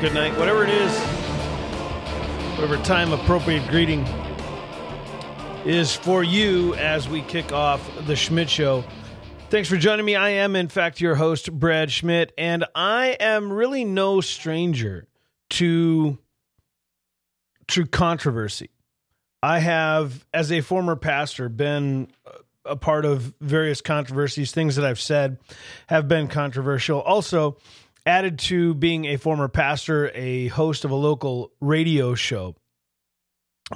[0.00, 0.98] good night, whatever it is,
[2.56, 4.00] whatever time appropriate greeting
[5.66, 8.82] is for you as we kick off the Schmidt Show.
[9.50, 10.16] Thanks for joining me.
[10.16, 15.06] I am, in fact, your host, Brad Schmidt, and I am really no stranger
[15.50, 16.16] to
[17.68, 18.70] to controversy.
[19.42, 22.08] I have, as a former pastor, been
[22.64, 24.52] a part of various controversies.
[24.52, 25.38] Things that I've said
[25.88, 27.02] have been controversial.
[27.02, 27.58] Also,
[28.06, 32.56] added to being a former pastor, a host of a local radio show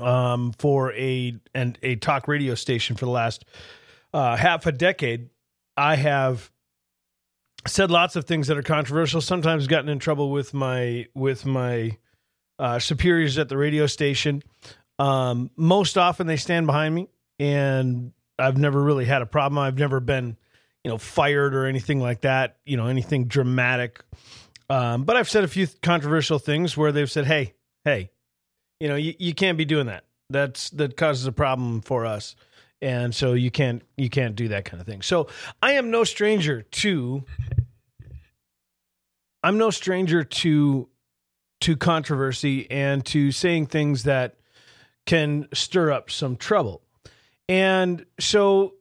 [0.01, 3.45] um, for a and a talk radio station for the last
[4.13, 5.31] uh, half a decade.
[5.77, 6.51] I have
[7.67, 9.21] said lots of things that are controversial.
[9.21, 11.97] Sometimes gotten in trouble with my with my
[12.59, 14.43] uh, superiors at the radio station.
[14.99, 17.09] Um, most often they stand behind me,
[17.39, 19.59] and I've never really had a problem.
[19.59, 20.37] I've never been,
[20.85, 22.59] you know, fired or anything like that.
[22.65, 24.03] You know, anything dramatic.
[24.71, 27.55] Um, but I've said a few controversial things where they've said, "Hey,
[27.85, 28.11] hey,
[28.81, 30.05] you know, you, you can't be doing that.
[30.31, 32.37] That's that causes a problem for us."
[32.81, 35.03] And so you can't you can't do that kind of thing.
[35.03, 35.29] So
[35.63, 37.25] I am no stranger to
[39.43, 40.89] I'm no stranger to
[41.61, 44.37] to controversy and to saying things that
[45.07, 46.83] can stir up some trouble.
[47.49, 48.75] And so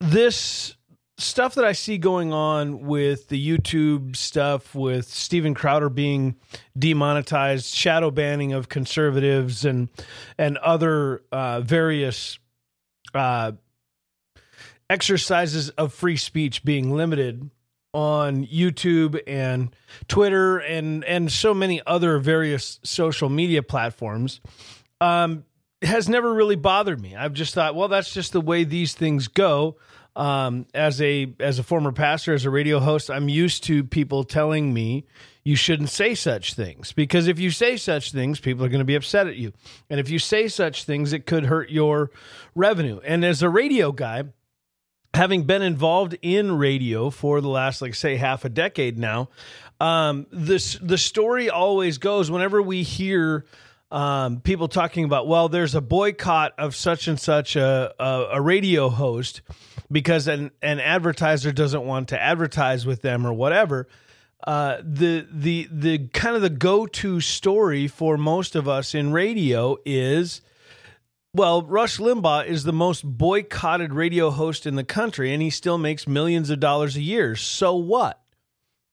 [0.00, 0.76] this
[1.18, 6.36] stuff that I see going on with the YouTube stuff with Steven Crowder being
[6.78, 9.88] demonetized, shadow banning of conservatives and
[10.38, 12.38] and other uh, various
[13.14, 13.52] uh,
[14.90, 17.50] exercises of free speech being limited
[17.94, 19.74] on YouTube and
[20.08, 24.40] Twitter and and so many other various social media platforms
[25.00, 25.44] um,
[25.80, 27.16] has never really bothered me.
[27.16, 29.76] I've just thought, well, that's just the way these things go.
[30.16, 34.24] Um, as a as a former pastor, as a radio host, I'm used to people
[34.24, 35.04] telling me
[35.44, 38.86] you shouldn't say such things because if you say such things, people are going to
[38.86, 39.52] be upset at you,
[39.90, 42.10] and if you say such things, it could hurt your
[42.54, 42.98] revenue.
[43.04, 44.24] And as a radio guy,
[45.12, 49.28] having been involved in radio for the last like say half a decade now
[49.80, 53.44] um, this the story always goes whenever we hear
[53.90, 58.40] um, people talking about well there's a boycott of such and such a, a, a
[58.40, 59.42] radio host
[59.90, 63.88] because an, an advertiser doesn't want to advertise with them or whatever
[64.46, 69.76] uh, the the the kind of the go-to story for most of us in radio
[69.84, 70.40] is
[71.36, 75.76] well, Rush Limbaugh is the most boycotted radio host in the country, and he still
[75.76, 77.36] makes millions of dollars a year.
[77.36, 78.22] So what?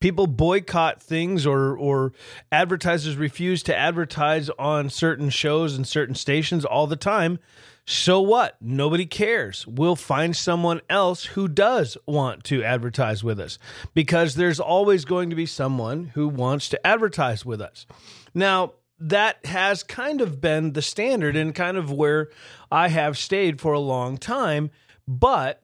[0.04, 2.12] People boycott things, or or
[2.52, 7.40] advertisers refuse to advertise on certain shows and certain stations all the time.
[7.86, 8.58] So what?
[8.60, 9.66] Nobody cares.
[9.66, 13.58] We'll find someone else who does want to advertise with us
[13.94, 17.86] because there's always going to be someone who wants to advertise with us.
[18.34, 22.28] Now, that has kind of been the standard and kind of where
[22.70, 24.70] I have stayed for a long time.
[25.08, 25.63] But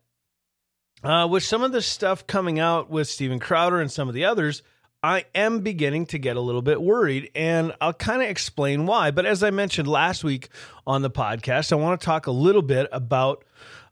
[1.03, 4.25] uh, with some of the stuff coming out with Steven Crowder and some of the
[4.25, 4.61] others,
[5.01, 9.11] I am beginning to get a little bit worried, and I'll kind of explain why.
[9.11, 10.49] But as I mentioned last week
[10.85, 13.45] on the podcast, I want to talk a little bit about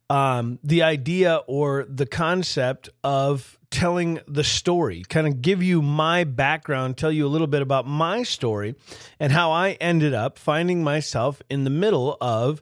[0.10, 6.24] um, the idea or the concept of telling the story, kind of give you my
[6.24, 8.76] background, tell you a little bit about my story
[9.20, 12.62] and how I ended up finding myself in the middle of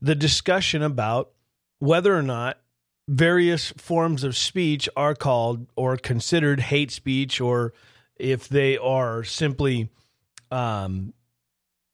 [0.00, 1.30] the discussion about
[1.78, 2.58] whether or not
[3.08, 7.72] various forms of speech are called or considered hate speech or
[8.16, 9.90] if they are simply
[10.50, 11.12] um,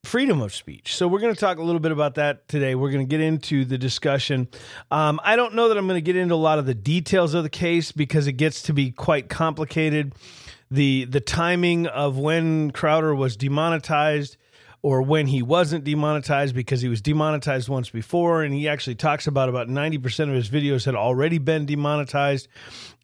[0.04, 0.94] freedom of speech.
[0.94, 2.74] So we're going to talk a little bit about that today.
[2.74, 4.48] We're going to get into the discussion.
[4.90, 7.34] Um, I don't know that I'm going to get into a lot of the details
[7.34, 10.14] of the case because it gets to be quite complicated.
[10.70, 14.36] The the timing of when Crowder was demonetized
[14.82, 19.26] or when he wasn't demonetized because he was demonetized once before and he actually talks
[19.26, 22.48] about about 90% of his videos had already been demonetized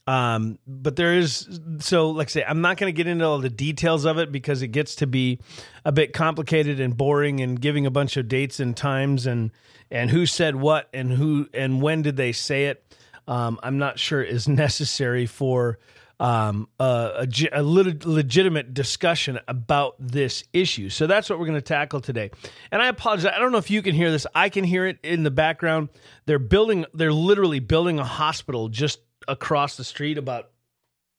[0.08, 3.38] um, but there is so like I say, I'm not going to get into all
[3.38, 5.40] the details of it because it gets to be
[5.84, 9.50] a bit complicated and boring and giving a bunch of dates and times and
[9.90, 12.84] and who said what and who and when did they say it.
[13.26, 15.78] Um, I'm not sure is necessary for
[16.18, 20.88] um, a, a, a legitimate discussion about this issue.
[20.88, 22.30] So that's what we're going to tackle today.
[22.70, 23.32] And I apologize.
[23.34, 24.26] I don't know if you can hear this.
[24.34, 25.90] I can hear it in the background.
[26.26, 26.86] They're building.
[26.94, 30.50] They're literally building a hospital just across the street, about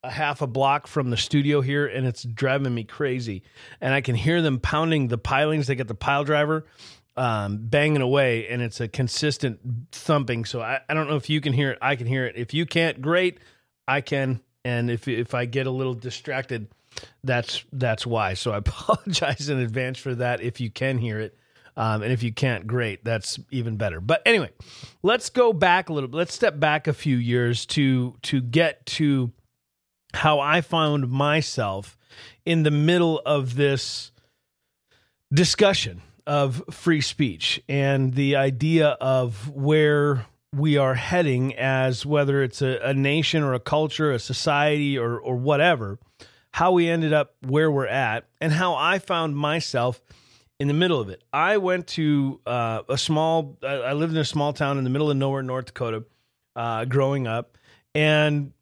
[0.03, 3.43] a half a block from the studio here, and it's driving me crazy.
[3.81, 5.67] And I can hear them pounding the pilings.
[5.67, 6.65] They get the pile driver
[7.15, 9.59] um, banging away, and it's a consistent
[9.91, 10.45] thumping.
[10.45, 11.79] So I, I don't know if you can hear it.
[11.81, 12.35] I can hear it.
[12.35, 13.39] If you can't, great.
[13.87, 14.41] I can.
[14.65, 16.67] And if if I get a little distracted,
[17.23, 18.33] that's that's why.
[18.33, 20.41] So I apologize in advance for that.
[20.41, 21.37] If you can hear it.
[21.75, 23.05] Um, and if you can't, great.
[23.05, 24.01] That's even better.
[24.01, 24.49] But anyway,
[25.03, 26.17] let's go back a little bit.
[26.17, 29.31] Let's step back a few years to to get to
[30.15, 31.95] how I found myself
[32.45, 34.11] in the middle of this
[35.31, 42.61] discussion of free speech and the idea of where we are heading as whether it's
[42.61, 45.99] a, a, nation or a culture, a society or or whatever,
[46.51, 50.01] how we ended up where we're at, and how I found myself
[50.59, 51.23] in the middle of it.
[51.31, 53.57] I went to uh, a small.
[53.61, 56.05] I lived in a small town in the middle of nowhere, North Dakota,
[56.55, 57.57] uh, growing up,
[57.93, 58.53] and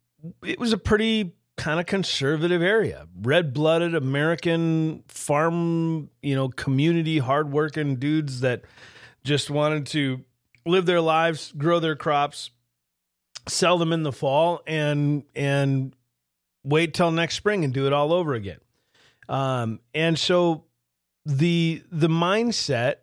[0.44, 3.06] it was a pretty kind of conservative area.
[3.22, 8.62] Red blooded American farm, you know, community, hardworking dudes that
[9.24, 10.24] just wanted to
[10.66, 12.50] live their lives, grow their crops,
[13.48, 15.94] sell them in the fall, and and
[16.64, 18.58] wait till next spring and do it all over again.
[19.28, 20.64] Um, and so
[21.24, 22.96] the the mindset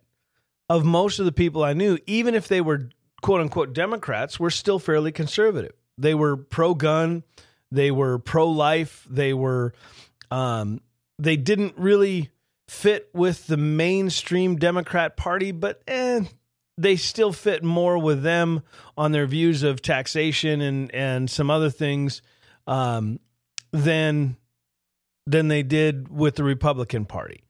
[0.70, 2.90] of most of the people I knew, even if they were
[3.22, 5.74] quote unquote Democrats, were still fairly conservative.
[5.98, 7.24] They were pro gun
[7.74, 9.06] they were pro life.
[9.10, 9.74] They were,
[10.30, 10.82] um,
[11.18, 12.30] they didn't really
[12.68, 16.22] fit with the mainstream Democrat Party, but eh,
[16.78, 18.64] they still fit more with them
[18.98, 22.22] on their views of taxation and and some other things
[22.68, 23.20] um,
[23.72, 24.38] than
[25.26, 27.44] than they did with the Republican Party.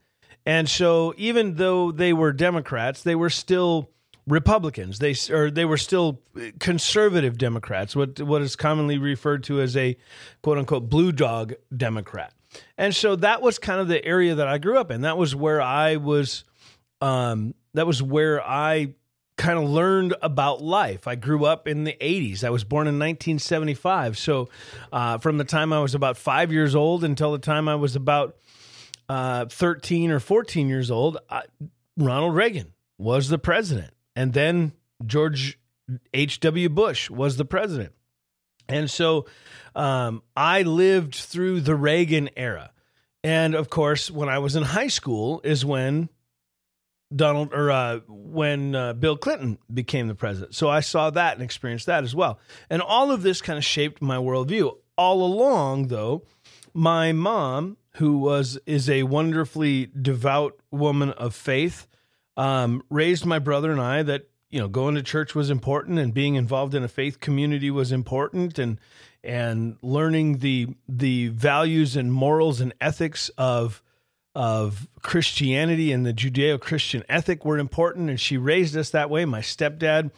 [0.46, 3.90] And so, even though they were Democrats, they were still
[4.28, 5.00] Republicans.
[5.00, 6.22] They or they were still
[6.60, 9.98] conservative Democrats, what what is commonly referred to as a
[10.42, 12.34] quote unquote blue dog Democrat.
[12.78, 15.02] And so that was kind of the area that I grew up in.
[15.02, 16.44] That was where I was
[17.02, 18.94] um, that was where I
[19.38, 21.08] kind of learned about life.
[21.08, 22.44] I grew up in the 80s.
[22.44, 24.18] I was born in 1975.
[24.18, 24.50] So
[24.92, 27.96] uh, from the time I was about five years old until the time I was
[27.96, 28.38] about
[29.10, 31.44] uh, 13 or 14 years old, I,
[31.98, 33.94] Ronald Reagan was the president.
[34.16, 34.74] And then
[35.06, 35.58] George
[36.14, 36.70] H.W.
[36.70, 37.94] Bush was the president.
[38.70, 39.26] And so
[39.76, 42.72] um, I lived through the Reagan era.
[43.24, 46.10] And of course, when I was in high school, is when
[47.16, 50.56] Donald or uh, when uh, Bill Clinton became the president.
[50.56, 52.40] So I saw that and experienced that as well.
[52.70, 54.76] And all of this kind of shaped my worldview.
[54.98, 56.24] All along, though,
[56.74, 61.88] my mom, who was is a wonderfully devout woman of faith,
[62.38, 66.14] um, raised my brother and I that you know going to church was important and
[66.14, 68.80] being involved in a faith community was important and
[69.24, 73.82] and learning the the values and morals and ethics of
[74.36, 79.26] of Christianity and the Judeo-Christian ethic were important and she raised us that way.
[79.26, 80.12] My stepdad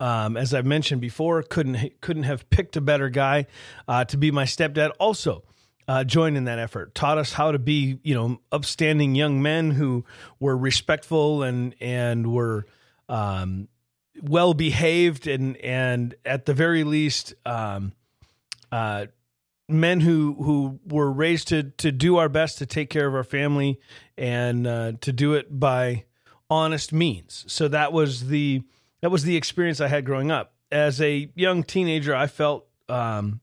[0.00, 3.46] um, as I've mentioned before couldn't couldn't have picked a better guy
[3.86, 4.90] uh, to be my stepdad.
[4.98, 5.44] Also
[5.86, 9.70] uh, joined in that effort, taught us how to be, you know, upstanding young men
[9.70, 10.04] who
[10.40, 12.66] were respectful and and were
[13.08, 13.68] um,
[14.20, 17.92] well behaved and and at the very least, um,
[18.70, 19.06] uh,
[19.72, 23.24] men who who were raised to to do our best to take care of our
[23.24, 23.80] family
[24.16, 26.04] and uh, to do it by
[26.50, 27.44] honest means.
[27.48, 28.62] So that was the
[29.00, 30.54] that was the experience I had growing up.
[30.70, 33.40] As a young teenager, I felt um,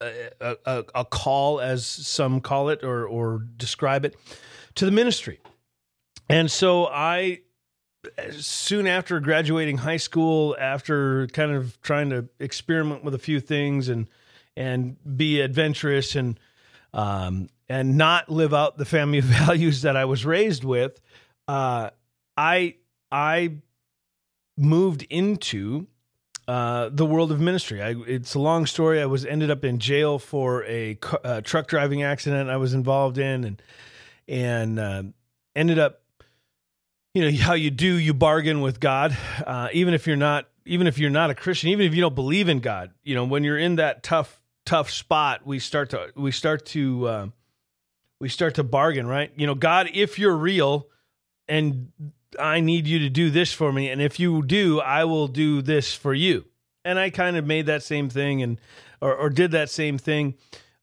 [0.00, 4.16] a, a, a call, as some call it or or describe it,
[4.76, 5.40] to the ministry.
[6.28, 7.40] And so I
[8.38, 13.88] soon after graduating high school, after kind of trying to experiment with a few things
[13.88, 14.08] and
[14.56, 16.38] and be adventurous and
[16.92, 21.00] um, and not live out the family values that I was raised with,
[21.48, 21.90] uh,
[22.36, 22.76] I
[23.10, 23.56] I
[24.56, 25.86] moved into
[26.48, 27.80] uh, the world of ministry.
[27.80, 29.00] I, it's a long story.
[29.00, 33.18] I was ended up in jail for a, a truck driving accident I was involved
[33.18, 33.62] in, and
[34.26, 35.02] and uh,
[35.54, 36.02] ended up,
[37.14, 39.16] you know, how you do you bargain with God,
[39.46, 42.14] uh, even if you're not even if you're not a Christian, even if you don't
[42.14, 42.90] believe in God.
[43.04, 47.06] You know, when you're in that tough tough spot, we start to we start to
[47.08, 47.26] uh,
[48.20, 49.32] we start to bargain, right?
[49.36, 50.88] You know, God, if you're real,
[51.48, 51.92] and
[52.38, 53.90] I need you to do this for me.
[53.90, 56.44] And if you do, I will do this for you.
[56.84, 58.60] And I kind of made that same thing and
[59.00, 60.34] or, or did that same thing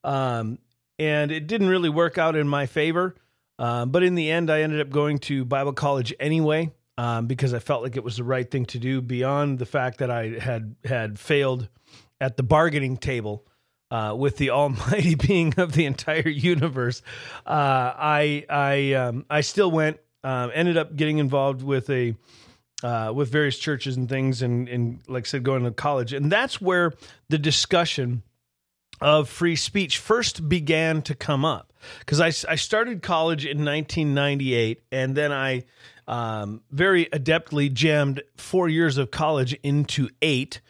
[0.04, 0.58] Um,
[0.98, 3.14] and it didn't really work out in my favor.
[3.58, 7.54] Um, but in the end, I ended up going to Bible college anyway um, because
[7.54, 9.00] I felt like it was the right thing to do.
[9.00, 11.68] Beyond the fact that I had had failed
[12.20, 13.44] at the bargaining table
[13.90, 17.02] uh, with the Almighty being of the entire universe,
[17.46, 19.98] uh, I I um, I still went.
[20.24, 22.14] Um, ended up getting involved with a
[22.82, 26.30] uh, with various churches and things, and and like I said, going to college, and
[26.30, 26.92] that's where
[27.28, 28.22] the discussion
[29.00, 34.82] of free speech first began to come up because I, I started college in 1998
[34.90, 35.64] and then I
[36.06, 40.60] um, very adeptly jammed four years of college into eight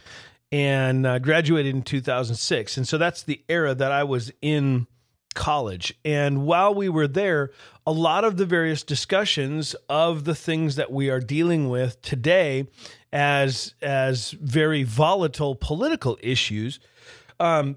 [0.51, 2.77] and uh, graduated in 2006.
[2.77, 4.87] And so that's the era that I was in
[5.35, 5.95] college.
[6.05, 7.51] And while we were there,
[7.87, 12.67] a lot of the various discussions of the things that we are dealing with today
[13.13, 16.81] as as very volatile political issues
[17.41, 17.77] um,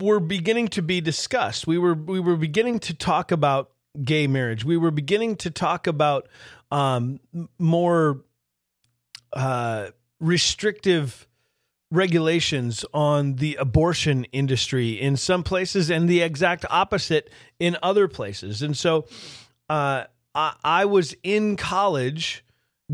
[0.00, 1.66] were beginning to be discussed.
[1.66, 3.70] We were we were beginning to talk about
[4.02, 4.64] gay marriage.
[4.64, 6.28] We were beginning to talk about
[6.70, 7.20] um,
[7.58, 8.24] more
[9.32, 9.88] uh,
[10.24, 11.28] restrictive
[11.90, 18.62] regulations on the abortion industry in some places, and the exact opposite in other places.
[18.62, 19.06] And so,
[19.68, 20.04] uh,
[20.34, 22.44] I, I was in college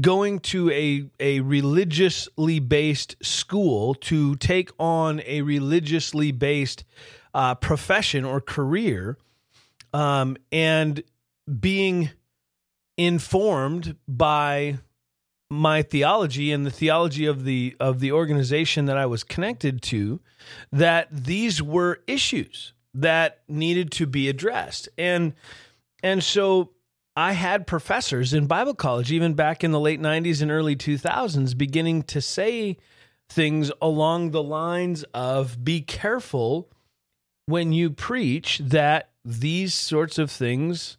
[0.00, 6.84] going to a, a religiously based school to take on a religiously based
[7.32, 9.16] uh, profession or career
[9.92, 11.02] um, and
[11.60, 12.10] being
[12.96, 14.78] informed by
[15.50, 20.21] my theology and the theology of the of the organization that I was connected to
[20.71, 24.88] that these were issues that needed to be addressed.
[24.97, 25.35] And
[26.02, 26.71] and so
[27.16, 31.59] I had professors in Bible college, even back in the late 90s and early 2000s,
[31.59, 32.78] beginning to say
[33.28, 36.71] things along the lines of be careful
[37.47, 40.97] when you preach that these sorts of things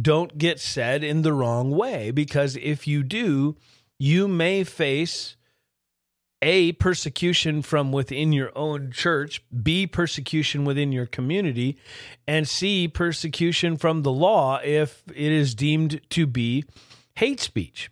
[0.00, 2.10] don't get said in the wrong way.
[2.10, 3.56] Because if you do,
[3.98, 5.36] you may face
[6.42, 11.78] a persecution from within your own church, b persecution within your community,
[12.26, 16.64] and c persecution from the law if it is deemed to be
[17.14, 17.90] hate speech.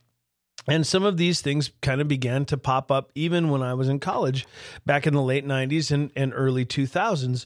[0.66, 3.88] And some of these things kind of began to pop up even when I was
[3.88, 4.46] in college
[4.87, 7.44] back in the late 90s and, and early 2000s,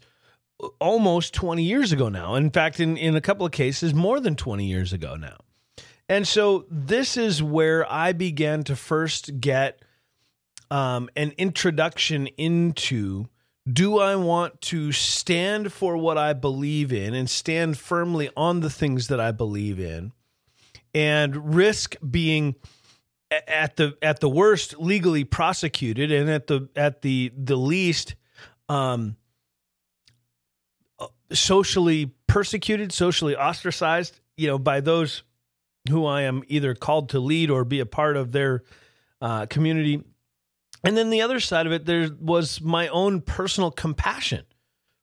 [0.81, 2.35] almost 20 years ago now.
[2.35, 5.37] In fact, in, in a couple of cases, more than 20 years ago now.
[6.09, 9.83] And so this is where I began to first get
[10.71, 13.27] um, an introduction into
[13.71, 18.71] do I want to stand for what I believe in and stand firmly on the
[18.71, 20.13] things that I believe in
[20.95, 22.55] and risk being
[23.31, 28.15] at the at the worst legally prosecuted and at the at the the least
[28.71, 29.17] um
[31.33, 35.23] socially persecuted socially ostracized you know by those
[35.89, 38.63] who I am either called to lead or be a part of their
[39.21, 40.03] uh, community
[40.85, 44.45] and then the other side of it, there was my own personal compassion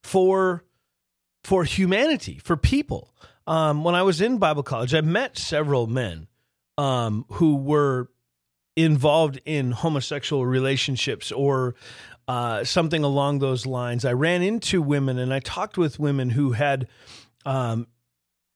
[0.03, 0.63] for
[1.43, 3.13] for humanity, for people.
[3.45, 6.27] Um, when I was in Bible college, I met several men
[6.77, 8.09] um, who were
[8.75, 11.75] involved in homosexual relationships or
[12.27, 14.05] uh, something along those lines.
[14.05, 16.87] I ran into women and I talked with women who had
[17.45, 17.87] um,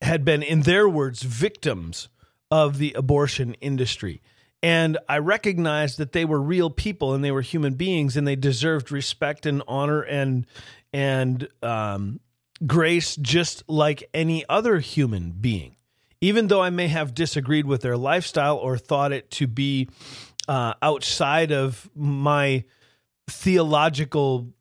[0.02, 2.10] had been, in their words, victims
[2.50, 4.22] of the abortion industry.
[4.62, 8.36] And I recognized that they were real people and they were human beings and they
[8.36, 10.46] deserved respect and honor and
[10.92, 12.20] and um,
[12.66, 15.76] grace just like any other human being.
[16.20, 19.88] Even though I may have disagreed with their lifestyle or thought it to be
[20.50, 22.66] uh, outside of my
[23.30, 24.54] theological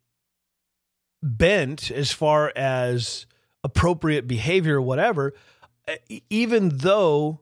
[1.23, 3.27] bent as far as
[3.65, 5.35] appropriate behavior or whatever,
[6.31, 7.41] even though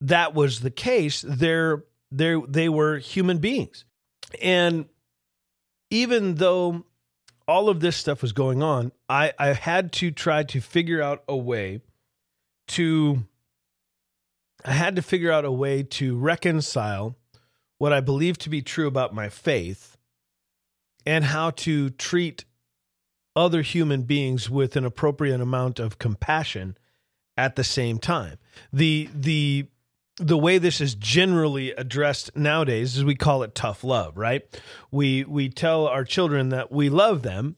[0.00, 3.84] that was the case, there they they were human beings.
[4.40, 4.86] And
[5.90, 6.84] even though
[7.46, 11.24] all of this stuff was going on, I, I had to try to figure out
[11.26, 11.80] a way
[12.68, 13.24] to
[14.64, 17.16] I had to figure out a way to reconcile
[17.78, 19.97] what I believe to be true about my faith
[21.06, 22.44] and how to treat
[23.34, 26.76] other human beings with an appropriate amount of compassion
[27.36, 28.38] at the same time.
[28.72, 29.68] The the
[30.16, 34.42] the way this is generally addressed nowadays is we call it tough love, right?
[34.90, 37.56] We we tell our children that we love them,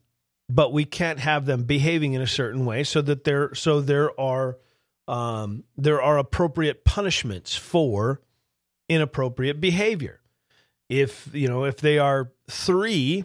[0.49, 4.18] but we can't have them behaving in a certain way so that there so there
[4.20, 4.59] are
[5.09, 8.20] um, there are appropriate punishments for
[8.88, 10.20] inappropriate behavior.
[10.90, 13.25] If you know if they are three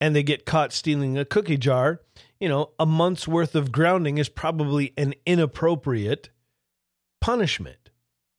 [0.00, 2.00] and they get caught stealing a cookie jar,
[2.38, 6.28] you know, a month's worth of grounding is probably an inappropriate
[7.20, 7.90] punishment.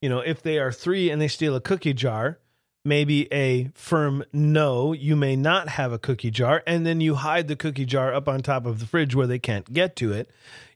[0.02, 2.38] You know, if they are three and they steal a cookie jar,
[2.86, 7.48] maybe a firm no, you may not have a cookie jar, and then you hide
[7.48, 10.30] the cookie jar up on top of the fridge where they can't get to it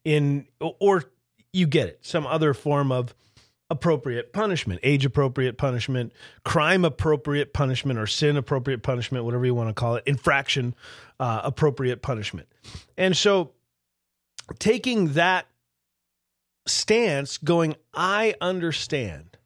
[0.03, 1.03] in or
[1.53, 3.13] you get it, some other form of
[3.72, 6.12] appropriate punishment, age appropriate punishment,
[6.44, 10.75] crime appropriate punishment, or sin appropriate punishment, whatever you want to call it, infraction
[11.22, 12.50] uh, appropriate punishment.
[12.98, 13.54] And so
[14.60, 15.48] taking that
[16.68, 19.38] stance, going, I understand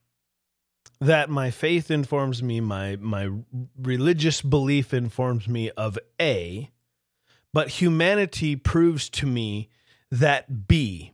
[1.00, 3.30] that my faith informs me, my my
[3.80, 6.70] religious belief informs me of A,
[7.52, 9.68] but humanity proves to me
[10.10, 11.12] that B.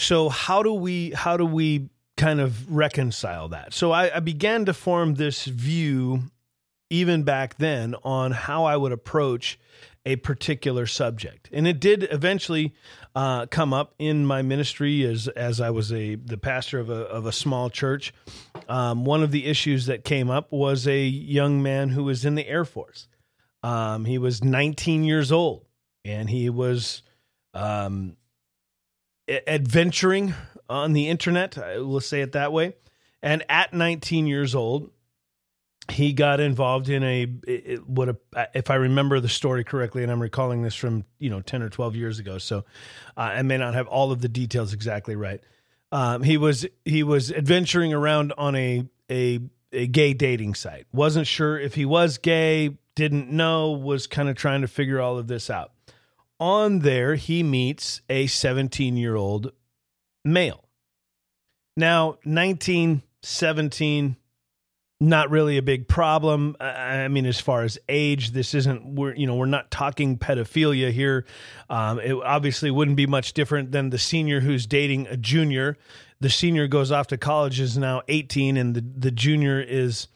[0.00, 3.74] So how do we how do we kind of reconcile that?
[3.74, 6.22] So I, I began to form this view
[6.88, 9.58] even back then on how I would approach
[10.06, 11.50] a particular subject.
[11.52, 12.74] And it did eventually
[13.14, 17.02] uh, come up in my ministry as as I was a the pastor of a
[17.02, 18.14] of a small church.
[18.70, 22.36] Um, one of the issues that came up was a young man who was in
[22.36, 23.06] the Air Force.
[23.62, 25.66] Um, he was 19 years old,
[26.06, 27.02] and he was
[27.52, 28.16] um,
[29.46, 30.34] adventuring
[30.68, 31.56] on the internet.
[31.56, 32.74] Let's say it that way.
[33.22, 34.90] And at 19 years old,
[35.90, 37.24] he got involved in a
[37.86, 38.16] what a,
[38.54, 41.68] if I remember the story correctly, and I'm recalling this from you know ten or
[41.68, 42.58] twelve years ago, so
[43.16, 45.40] uh, I may not have all of the details exactly right.
[45.92, 49.40] Um, he was he was adventuring around on a a
[49.72, 50.86] a gay dating site.
[50.92, 55.18] wasn't sure if he was gay, didn't know, was kind of trying to figure all
[55.18, 55.72] of this out.
[56.40, 59.52] On there, he meets a 17 year old
[60.24, 60.64] male.
[61.76, 64.16] Now, 19, 17,
[65.00, 66.56] not really a big problem.
[66.60, 70.90] I mean, as far as age, this isn't we're you know we're not talking pedophilia
[70.92, 71.24] here.
[71.70, 75.78] Um, it obviously wouldn't be much different than the senior who's dating a junior.
[76.20, 80.08] The senior goes off to college is now 18, and the the junior is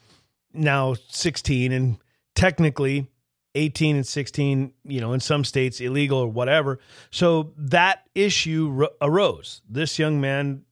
[0.53, 1.97] now 16, and
[2.35, 3.07] technically
[3.55, 6.79] 18 and 16, you know, in some states illegal or whatever.
[7.09, 9.61] So that issue arose.
[9.69, 10.63] This young man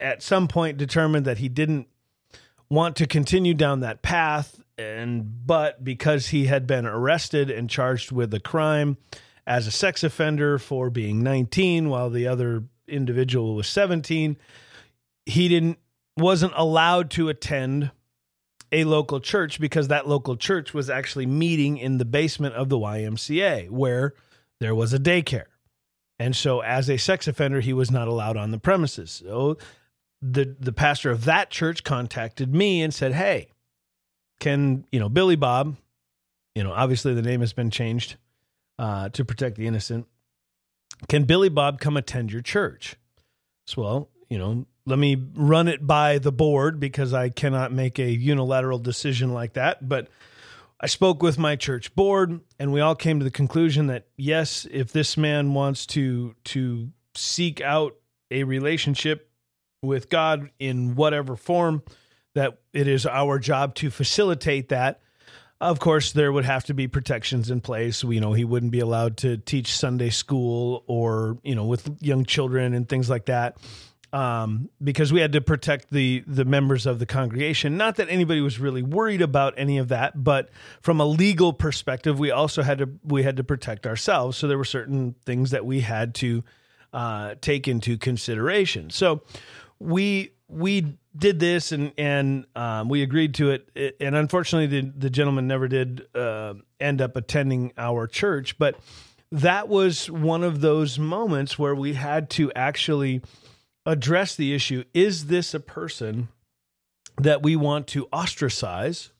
[0.00, 1.88] at some point determined that he didn't
[2.68, 8.12] want to continue down that path and but because he had been arrested and charged
[8.12, 8.96] with a crime
[9.46, 14.36] as a sex offender for being 19 while the other individual was 17
[15.24, 15.78] he didn't
[16.16, 17.90] wasn't allowed to attend
[18.72, 22.78] a local church because that local church was actually meeting in the basement of the
[22.78, 24.14] YMCA where
[24.60, 25.46] there was a daycare.
[26.18, 29.22] And so as a sex offender he was not allowed on the premises.
[29.24, 29.56] So
[30.20, 33.48] the the pastor of that church contacted me and said, "Hey,
[34.40, 35.76] can you know Billy Bob?
[36.54, 38.16] You know, obviously the name has been changed
[38.78, 40.06] uh, to protect the innocent.
[41.08, 42.96] Can Billy Bob come attend your church?"
[43.66, 47.98] So, well, you know, let me run it by the board because I cannot make
[47.98, 49.86] a unilateral decision like that.
[49.86, 50.08] But
[50.80, 54.66] I spoke with my church board, and we all came to the conclusion that yes,
[54.70, 57.96] if this man wants to to seek out
[58.30, 59.30] a relationship
[59.82, 61.82] with God in whatever form,
[62.34, 65.00] that it is our job to facilitate that.
[65.60, 68.04] Of course, there would have to be protections in place.
[68.04, 72.24] You know, he wouldn't be allowed to teach Sunday school or, you know, with young
[72.24, 73.56] children and things like that.
[74.10, 77.76] Um, because we had to protect the the members of the congregation.
[77.76, 80.48] Not that anybody was really worried about any of that, but
[80.80, 84.38] from a legal perspective, we also had to we had to protect ourselves.
[84.38, 86.42] So there were certain things that we had to
[86.92, 88.88] uh, take into consideration.
[88.88, 89.22] So
[89.78, 93.96] we we did this and and um, we agreed to it.
[94.00, 98.58] And unfortunately, the the gentleman never did uh, end up attending our church.
[98.58, 98.76] But
[99.30, 103.20] that was one of those moments where we had to actually
[103.88, 106.28] address the issue: Is this a person
[107.16, 109.10] that we want to ostracize,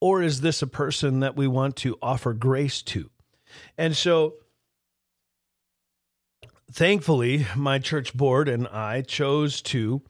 [0.00, 3.10] or is this a person that we want to offer grace to?
[3.76, 4.34] And so
[6.72, 10.02] thankfully, my church board and I chose to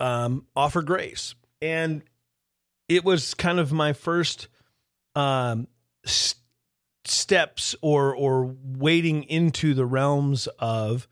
[0.00, 1.34] um, offer grace.
[1.60, 2.02] And
[2.88, 4.48] it was kind of my first
[5.14, 5.66] um,
[6.04, 6.36] s-
[7.04, 11.08] steps or, or wading into the realms of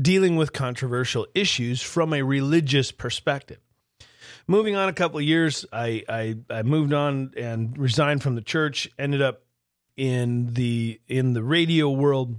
[0.00, 3.58] dealing with controversial issues from a religious perspective.
[4.46, 8.42] Moving on a couple of years, I, I, I moved on and resigned from the
[8.42, 9.42] church, ended up
[9.96, 12.36] in the in the radio world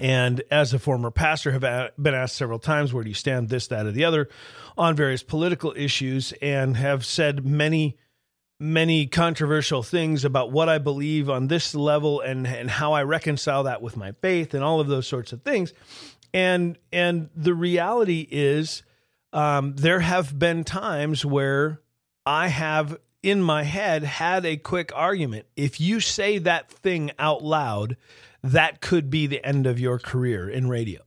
[0.00, 3.66] and as a former pastor, have been asked several times, where do you stand, this,
[3.68, 4.28] that, or the other,
[4.76, 7.98] on various political issues, and have said many
[8.60, 13.62] many controversial things about what I believe on this level and and how I reconcile
[13.64, 15.72] that with my faith and all of those sorts of things.
[16.34, 18.82] And and the reality is
[19.32, 21.80] um, there have been times where
[22.26, 25.46] I have in my head had a quick argument.
[25.56, 27.96] If you say that thing out loud,
[28.42, 31.02] that could be the end of your career in radio.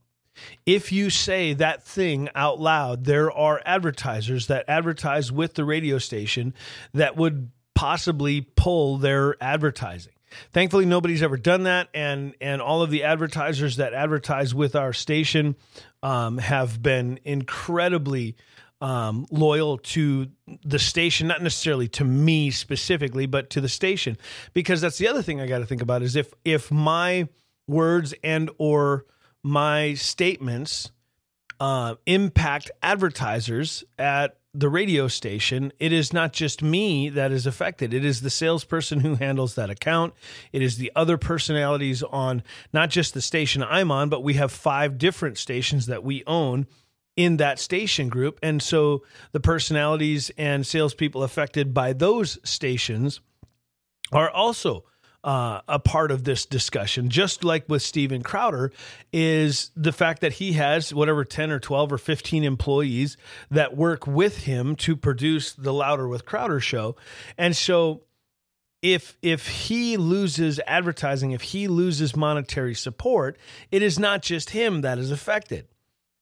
[0.66, 5.98] If you say that thing out loud, there are advertisers that advertise with the radio
[5.98, 6.54] station
[6.94, 10.12] that would possibly pull their advertising.
[10.52, 14.92] Thankfully, nobody's ever done that, and and all of the advertisers that advertise with our
[14.92, 15.56] station
[16.02, 18.36] um, have been incredibly
[18.80, 20.28] um, loyal to
[20.64, 24.18] the station, not necessarily to me specifically, but to the station,
[24.54, 27.28] because that's the other thing I got to think about is if if my
[27.68, 29.06] words and or
[29.42, 30.90] my statements
[31.60, 37.94] uh, impact advertisers at the radio station, it is not just me that is affected.
[37.94, 40.12] It is the salesperson who handles that account.
[40.52, 44.52] It is the other personalities on not just the station I'm on, but we have
[44.52, 46.66] five different stations that we own
[47.16, 48.38] in that station group.
[48.42, 53.20] And so the personalities and salespeople affected by those stations
[54.12, 54.84] are also
[55.24, 58.72] uh, a part of this discussion, just like with Steven Crowder,
[59.12, 63.16] is the fact that he has whatever 10 or 12 or 15 employees
[63.50, 66.96] that work with him to produce the Louder with Crowder show.
[67.38, 68.02] And so
[68.82, 73.38] if if he loses advertising, if he loses monetary support,
[73.70, 75.68] it is not just him that is affected.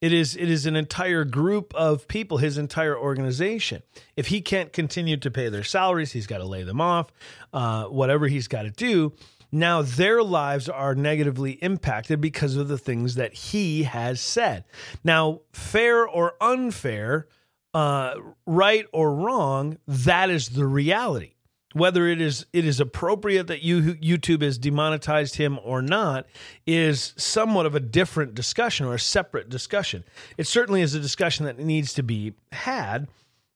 [0.01, 3.83] It is it is an entire group of people, his entire organization.
[4.17, 7.13] If he can't continue to pay their salaries, he's got to lay them off.
[7.53, 9.13] Uh, whatever he's got to do.
[9.53, 14.65] Now their lives are negatively impacted because of the things that he has said.
[15.03, 17.27] Now, fair or unfair,
[17.75, 18.15] uh,
[18.47, 21.35] right or wrong, that is the reality
[21.73, 26.27] whether it is it is appropriate that you YouTube has demonetized him or not
[26.67, 30.05] is somewhat of a different discussion or a separate discussion.
[30.37, 33.09] It certainly is a discussion that needs to be had,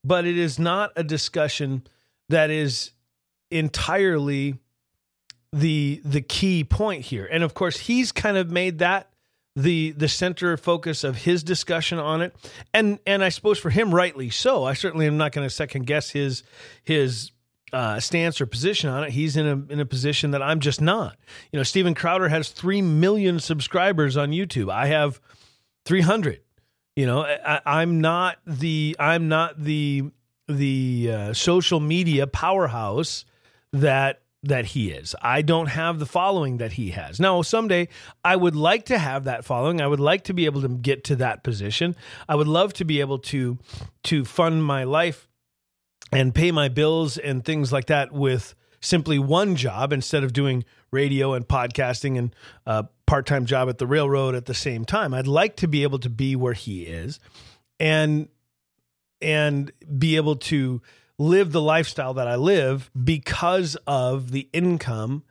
[0.04, 1.82] but it is not a discussion
[2.28, 2.92] that is
[3.50, 4.58] entirely
[5.52, 7.28] the the key point here.
[7.30, 9.10] And of course, he's kind of made that
[9.56, 12.34] the the center focus of his discussion on it
[12.72, 15.86] and and I suppose for him rightly so I certainly am not going to second
[15.86, 16.42] guess his
[16.82, 17.30] his
[17.74, 19.10] uh, stance or position on it.
[19.10, 21.16] He's in a in a position that I'm just not.
[21.52, 24.70] You know, Steven Crowder has three million subscribers on YouTube.
[24.70, 25.20] I have
[25.84, 26.40] three hundred.
[26.96, 30.04] You know, I, am not the I'm not the
[30.46, 33.24] the uh, social media powerhouse
[33.72, 35.16] that that he is.
[35.20, 37.18] I don't have the following that he has.
[37.18, 37.88] Now, someday
[38.24, 39.80] I would like to have that following.
[39.80, 41.96] I would like to be able to get to that position.
[42.28, 43.58] I would love to be able to
[44.04, 45.28] to fund my life
[46.14, 50.64] and pay my bills and things like that with simply one job instead of doing
[50.90, 52.34] radio and podcasting and
[52.66, 55.12] a part-time job at the railroad at the same time.
[55.14, 57.18] I'd like to be able to be where he is
[57.80, 58.28] and
[59.20, 60.82] and be able to
[61.18, 65.22] live the lifestyle that I live because of the income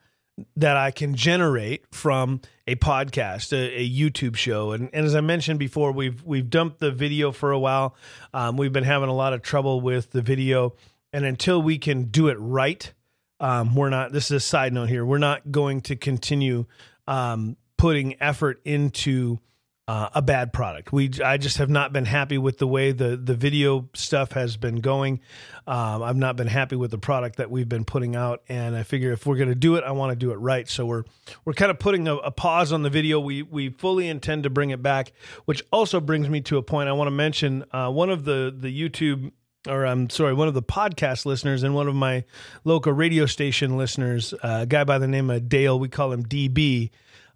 [0.55, 5.21] that I can generate from a podcast, a, a YouTube show, and, and, as I
[5.21, 7.95] mentioned before, we've we've dumped the video for a while.
[8.33, 10.75] Um, we've been having a lot of trouble with the video,
[11.11, 12.91] and until we can do it right,
[13.39, 14.11] um, we're not.
[14.11, 15.05] This is a side note here.
[15.05, 16.65] We're not going to continue
[17.07, 19.39] um, putting effort into
[19.87, 20.93] uh, a bad product.
[20.93, 24.55] We I just have not been happy with the way the the video stuff has
[24.55, 25.19] been going.
[25.67, 28.83] Um, I've not been happy with the product that we've been putting out, and I
[28.83, 30.69] figure if we're going to do it, I want to do it right.
[30.69, 31.03] So we're
[31.43, 33.19] we're kind of putting a, a, pause on the video.
[33.19, 35.11] We we fully intend to bring it back,
[35.45, 37.65] which also brings me to a point I want to mention.
[37.71, 39.31] Uh, one of the the YouTube
[39.67, 42.25] or I'm sorry, one of the podcast listeners and one of my
[42.65, 46.25] local radio station listeners, uh, a guy by the name of Dale, we call him
[46.25, 46.89] DB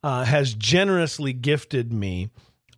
[0.04, 2.30] uh, has generously gifted me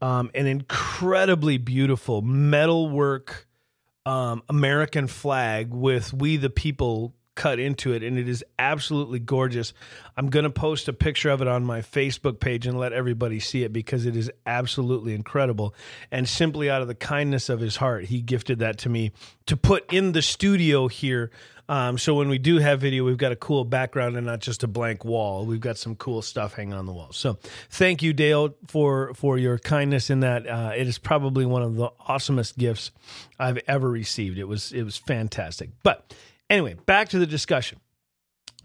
[0.01, 3.47] um, an incredibly beautiful metalwork
[4.05, 9.73] um, American flag with "We the People" cut into it, and it is absolutely gorgeous.
[10.17, 13.39] I'm going to post a picture of it on my Facebook page and let everybody
[13.39, 15.73] see it because it is absolutely incredible.
[16.11, 19.13] And simply out of the kindness of his heart, he gifted that to me
[19.45, 21.31] to put in the studio here
[21.69, 24.63] um, so when we do have video, we've got a cool background and not just
[24.63, 25.45] a blank wall.
[25.45, 27.11] We've got some cool stuff hanging on the wall.
[27.11, 27.37] So
[27.69, 30.47] thank you, Dale, for for your kindness in that.
[30.47, 32.89] Uh, it is probably one of the awesomest gifts
[33.37, 34.39] I've ever received.
[34.39, 35.69] It was it was fantastic.
[35.83, 36.11] But
[36.49, 37.79] anyway, back to the discussion.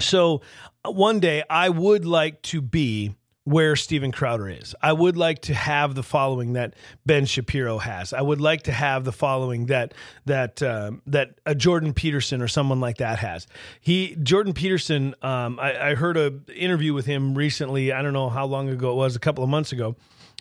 [0.00, 0.40] So
[0.82, 4.74] one day I would like to be where Steven Crowder is.
[4.80, 8.12] I would like to have the following that Ben Shapiro has.
[8.14, 9.92] I would like to have the following that
[10.24, 13.46] that um, that a Jordan Peterson or someone like that has.
[13.80, 15.14] He Jordan Peterson.
[15.20, 17.92] Um, I, I heard a interview with him recently.
[17.92, 19.94] I don't know how long ago it was, a couple of months ago,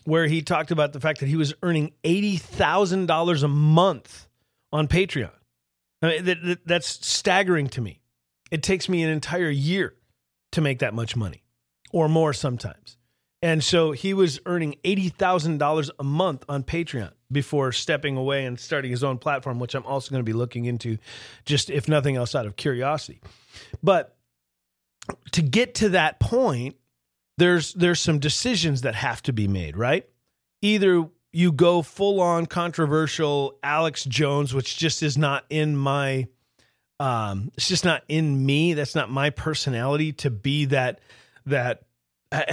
[0.04, 4.26] where he talked about the fact that he was earning eighty thousand dollars a month
[4.72, 5.30] on Patreon.
[6.00, 8.00] I mean, that, that, that's staggering to me.
[8.50, 9.94] It takes me an entire year
[10.52, 11.43] to make that much money
[11.94, 12.98] or more sometimes.
[13.40, 18.90] And so he was earning $80,000 a month on Patreon before stepping away and starting
[18.90, 20.98] his own platform, which I'm also going to be looking into,
[21.44, 23.20] just if nothing else out of curiosity.
[23.80, 24.16] But
[25.32, 26.74] to get to that point,
[27.38, 30.08] there's there's some decisions that have to be made, right?
[30.62, 36.26] Either you go full on controversial Alex Jones, which just is not in my
[36.98, 38.74] um it's just not in me.
[38.74, 41.00] That's not my personality to be that
[41.46, 41.82] that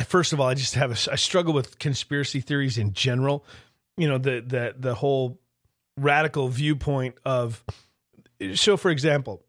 [0.05, 3.45] first of all, I just have a, I struggle with conspiracy theories in general.
[3.97, 5.39] You know, the the the whole
[5.97, 7.63] radical viewpoint of
[8.55, 9.43] so for example,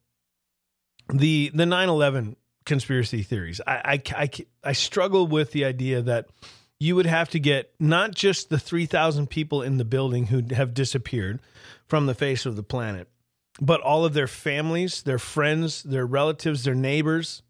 [1.08, 3.60] the the 9/11 conspiracy theories.
[3.66, 4.30] I, I I
[4.64, 6.28] I struggle with the idea that
[6.78, 10.74] you would have to get not just the 3,000 people in the building who have
[10.74, 11.38] disappeared
[11.86, 13.08] from the face of the planet,
[13.60, 17.42] but all of their families, their friends, their relatives, their neighbors,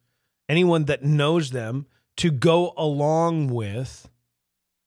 [0.49, 4.09] anyone that knows them to go along with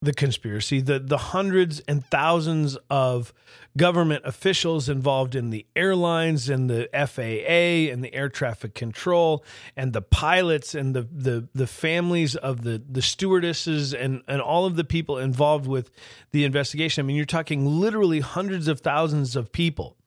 [0.02, 3.34] the conspiracy, the the hundreds and thousands of
[3.78, 9.44] government officials involved in the airlines and the FAA and the air traffic control
[9.76, 14.66] and the pilots and the the the families of the the stewardesses and and all
[14.66, 15.92] of the people involved with
[16.32, 17.04] the investigation.
[17.04, 19.98] I mean, you're talking literally hundreds of thousands of people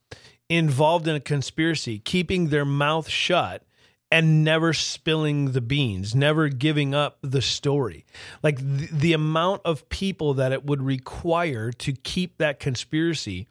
[0.49, 3.65] involved in a conspiracy, keeping their mouth shut
[4.11, 8.07] and never spilling the beans, never giving up the story.
[8.43, 13.49] Like the, amount of people that it would require to keep that conspiracy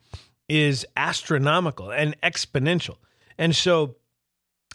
[0.47, 2.97] is astronomical and exponential.
[3.37, 3.97] And so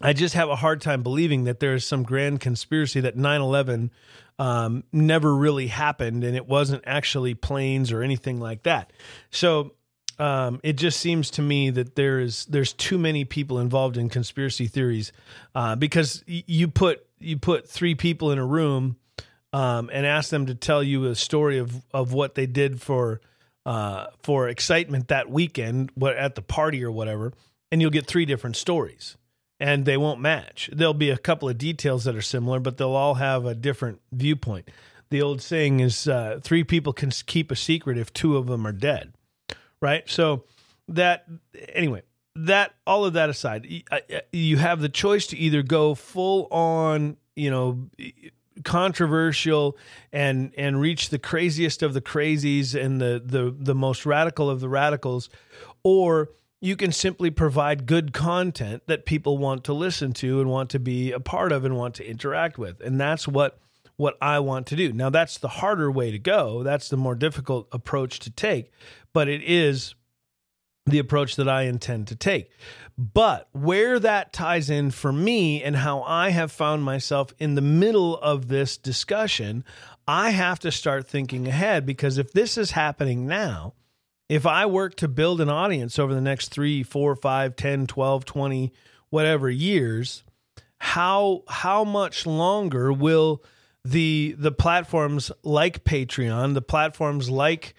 [0.00, 3.40] I just have a hard time believing that there is some grand conspiracy that 9
[3.40, 3.90] 11
[4.38, 8.92] um, never really happened and it wasn't actually planes or anything like that.
[9.30, 9.72] So
[10.18, 14.08] um, it just seems to me that there is there's too many people involved in
[14.08, 15.12] conspiracy theories
[15.54, 18.96] uh, because y- you put you put three people in a room
[19.52, 23.20] um, and ask them to tell you a story of of what they did for
[23.64, 27.32] uh, for excitement that weekend, what at the party or whatever,
[27.70, 29.16] and you'll get three different stories,
[29.60, 30.68] and they won't match.
[30.72, 34.00] There'll be a couple of details that are similar, but they'll all have a different
[34.10, 34.68] viewpoint.
[35.10, 38.66] The old saying is, uh, three people can keep a secret if two of them
[38.66, 39.12] are dead
[39.82, 40.08] right?
[40.08, 40.44] So
[40.88, 41.26] that
[41.74, 42.02] anyway,
[42.36, 43.66] that all of that aside,
[44.32, 47.90] you have the choice to either go full on, you know,
[48.64, 49.76] controversial
[50.12, 54.60] and and reach the craziest of the crazies and the the the most radical of
[54.60, 55.30] the radicals
[55.82, 56.28] or
[56.60, 60.78] you can simply provide good content that people want to listen to and want to
[60.78, 63.58] be a part of and want to interact with and that's what
[63.96, 64.92] what I want to do.
[64.92, 66.62] Now that's the harder way to go.
[66.62, 68.72] That's the more difficult approach to take
[69.12, 69.94] but it is
[70.86, 72.50] the approach that I intend to take.
[72.98, 77.60] But where that ties in for me and how I have found myself in the
[77.60, 79.64] middle of this discussion,
[80.06, 83.74] I have to start thinking ahead because if this is happening now,
[84.28, 88.24] if I work to build an audience over the next three, four, five, 10, 12,
[88.24, 88.72] 20,
[89.10, 90.24] whatever years,
[90.78, 93.42] how how much longer will
[93.84, 97.74] the the platforms like Patreon, the platforms like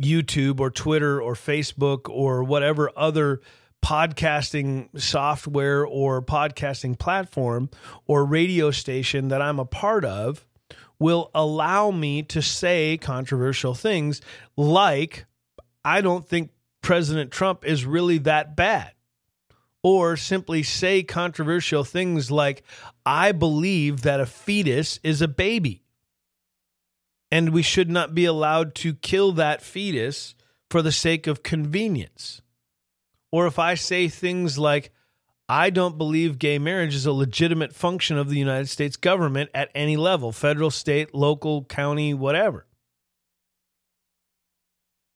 [0.00, 3.40] YouTube or Twitter or Facebook or whatever other
[3.84, 7.70] podcasting software or podcasting platform
[8.06, 10.44] or radio station that I'm a part of
[10.98, 14.20] will allow me to say controversial things
[14.56, 15.26] like,
[15.84, 16.50] I don't think
[16.82, 18.92] President Trump is really that bad.
[19.84, 22.64] Or simply say controversial things like,
[23.06, 25.84] I believe that a fetus is a baby
[27.30, 30.34] and we should not be allowed to kill that fetus
[30.70, 32.40] for the sake of convenience.
[33.30, 34.90] Or if I say things like,
[35.48, 39.70] I don't believe gay marriage is a legitimate function of the United States government at
[39.74, 42.66] any level federal, state, local, county, whatever.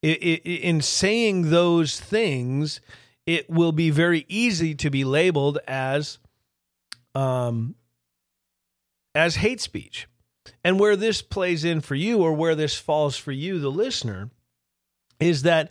[0.03, 2.81] In saying those things,
[3.27, 6.19] it will be very easy to be labeled as
[7.15, 7.77] um,
[9.15, 10.09] as hate speech.
[10.65, 14.31] And where this plays in for you, or where this falls for you, the listener,
[15.21, 15.71] is that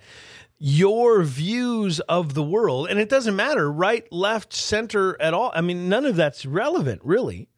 [0.57, 5.51] your views of the world, and it doesn't matter right, left, center at all.
[5.55, 7.49] I mean, none of that's relevant, really.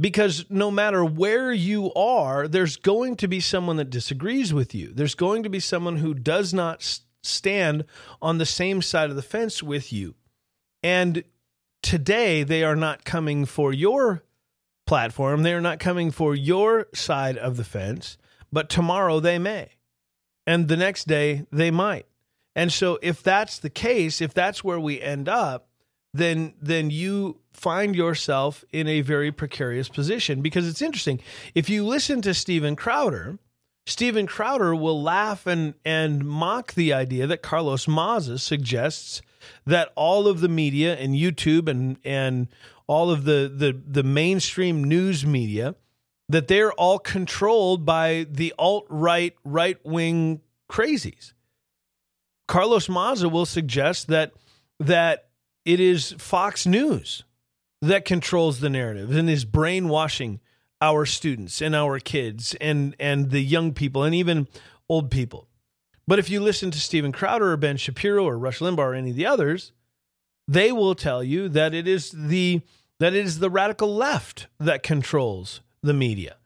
[0.00, 4.92] because no matter where you are, there's going to be someone that disagrees with you.
[4.92, 7.84] There's going to be someone who does not stand
[8.22, 10.14] on the same side of the fence with you.
[10.82, 11.24] And
[11.82, 14.22] today, they are not coming for your
[14.88, 18.18] platform, they are not coming for your side of the fence,
[18.50, 19.68] but tomorrow they may.
[20.46, 22.06] And the next day, they might.
[22.56, 25.68] And so, if that's the case, if that's where we end up,
[26.12, 31.20] then then you find yourself in a very precarious position because it's interesting.
[31.54, 33.38] If you listen to Steven Crowder,
[33.86, 39.20] Steven Crowder will laugh and and mock the idea that Carlos Maza suggests
[39.66, 42.48] that all of the media and YouTube and and
[42.88, 45.76] all of the the the mainstream news media
[46.28, 51.32] that they're all controlled by the alt right right wing crazies.
[52.48, 54.32] Carlos Maza will suggest that
[54.80, 55.28] that
[55.64, 57.24] it is Fox News
[57.82, 60.40] that controls the narrative and is brainwashing
[60.80, 64.48] our students and our kids and and the young people and even
[64.88, 65.46] old people.
[66.06, 69.10] But if you listen to Steven Crowder or Ben Shapiro or Rush Limbaugh or any
[69.10, 69.72] of the others,
[70.46, 72.62] they will tell you that it is the
[73.00, 76.36] that it is the radical left that controls the media.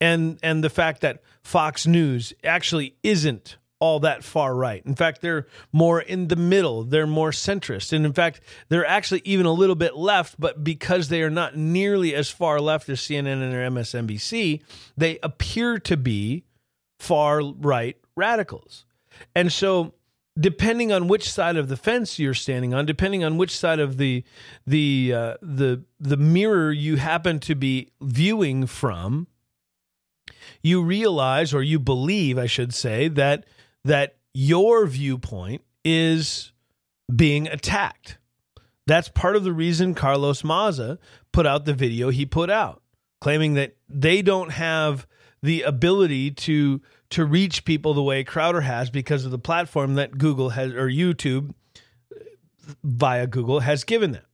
[0.00, 4.84] And and the fact that Fox News actually isn't all that far right.
[4.86, 6.84] In fact, they're more in the middle.
[6.84, 7.92] They're more centrist.
[7.92, 11.56] And in fact, they're actually even a little bit left, but because they are not
[11.56, 14.62] nearly as far left as CNN and MSNBC,
[14.96, 16.44] they appear to be
[16.98, 18.86] far right radicals.
[19.34, 19.94] And so
[20.38, 23.96] depending on which side of the fence you're standing on, depending on which side of
[23.96, 24.24] the
[24.66, 29.28] the uh, the the mirror you happen to be viewing from,
[30.62, 33.44] you realize or you believe, I should say, that
[33.84, 36.52] that your viewpoint is
[37.14, 38.18] being attacked.
[38.86, 40.98] That's part of the reason Carlos Maza
[41.32, 42.82] put out the video he put out,
[43.20, 45.06] claiming that they don't have
[45.42, 50.18] the ability to to reach people the way Crowder has because of the platform that
[50.18, 51.54] Google has or YouTube
[52.82, 54.24] via Google has given them.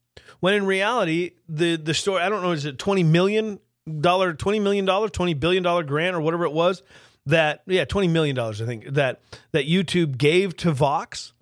[0.41, 3.61] When in reality, the the story I don't know is it twenty million
[4.01, 6.83] dollar, twenty million dollar, twenty billion dollar grant or whatever it was
[7.27, 9.21] that yeah, twenty million dollars I think that
[9.53, 11.33] that YouTube gave to Vox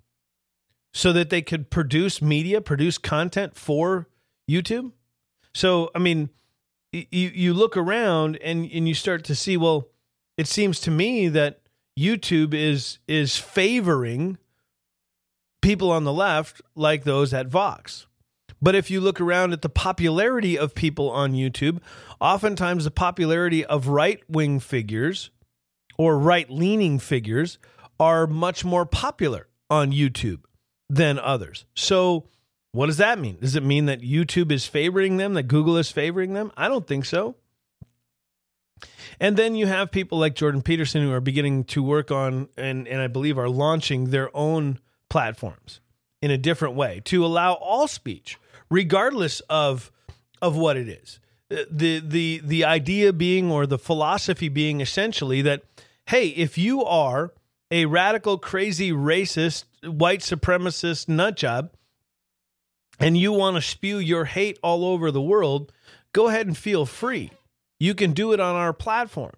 [0.93, 4.07] so that they could produce media, produce content for
[4.49, 4.91] YouTube.
[5.53, 6.29] So I mean,
[6.91, 9.87] you you look around and and you start to see well,
[10.39, 11.59] it seems to me that
[11.99, 14.37] YouTube is is favoring
[15.61, 18.07] people on the left like those at Vox.
[18.61, 21.81] But if you look around at the popularity of people on YouTube,
[22.21, 25.29] oftentimes the popularity of right wing figures
[25.97, 27.57] or right leaning figures
[27.99, 30.43] are much more popular on YouTube
[30.89, 31.65] than others.
[31.75, 32.29] So,
[32.71, 33.39] what does that mean?
[33.41, 36.53] Does it mean that YouTube is favoring them, that Google is favoring them?
[36.55, 37.35] I don't think so.
[39.19, 42.87] And then you have people like Jordan Peterson who are beginning to work on and,
[42.87, 45.81] and I believe are launching their own platforms
[46.21, 48.37] in a different way to allow all speech,
[48.69, 49.91] regardless of
[50.41, 51.19] of what it is.
[51.51, 55.63] Uh, the the the idea being or the philosophy being essentially that
[56.07, 57.31] hey, if you are
[57.71, 61.71] a radical, crazy, racist, white supremacist nut job,
[62.99, 65.71] and you want to spew your hate all over the world,
[66.11, 67.31] go ahead and feel free.
[67.79, 69.33] You can do it on our platform.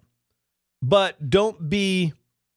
[0.82, 2.12] But don't be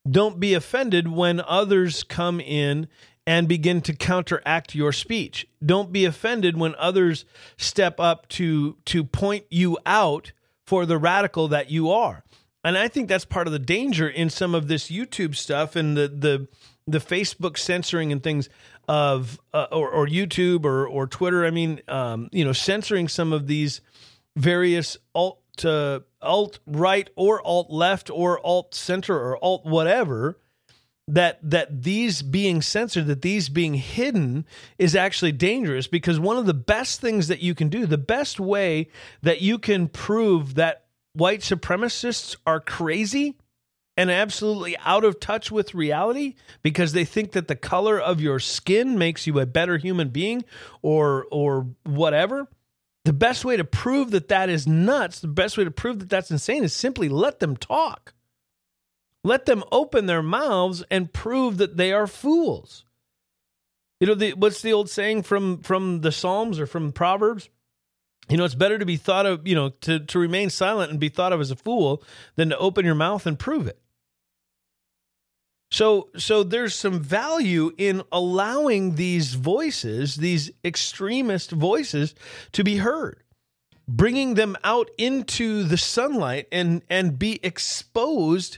[0.09, 2.87] don't be offended when others come in
[3.27, 5.47] and begin to counteract your speech.
[5.63, 7.25] Don't be offended when others
[7.57, 10.31] step up to to point you out
[10.65, 12.23] for the radical that you are
[12.65, 15.95] and I think that's part of the danger in some of this YouTube stuff and
[15.95, 16.47] the the
[16.87, 18.49] the Facebook censoring and things
[18.87, 21.45] of uh, or, or YouTube or or Twitter.
[21.45, 23.81] I mean, um, you know, censoring some of these
[24.35, 30.39] various alt uh, alt right or alt left or alt center or alt whatever
[31.07, 34.45] that that these being censored that these being hidden
[34.79, 38.39] is actually dangerous because one of the best things that you can do the best
[38.39, 38.89] way
[39.21, 43.35] that you can prove that white supremacists are crazy
[43.97, 48.39] and absolutely out of touch with reality because they think that the color of your
[48.39, 50.43] skin makes you a better human being
[50.81, 52.47] or or whatever
[53.05, 56.09] the best way to prove that that is nuts the best way to prove that
[56.09, 58.13] that's insane is simply let them talk.
[59.23, 62.85] Let them open their mouths and prove that they are fools.
[63.99, 67.49] You know the, what's the old saying from from the psalms or from proverbs?
[68.27, 70.99] You know, it's better to be thought of, you know, to, to remain silent and
[70.99, 72.03] be thought of as a fool
[72.35, 73.79] than to open your mouth and prove it.
[75.71, 82.15] So, so there's some value in allowing these voices, these extremist voices,
[82.53, 83.23] to be heard.
[83.87, 88.57] bringing them out into the sunlight and and be exposed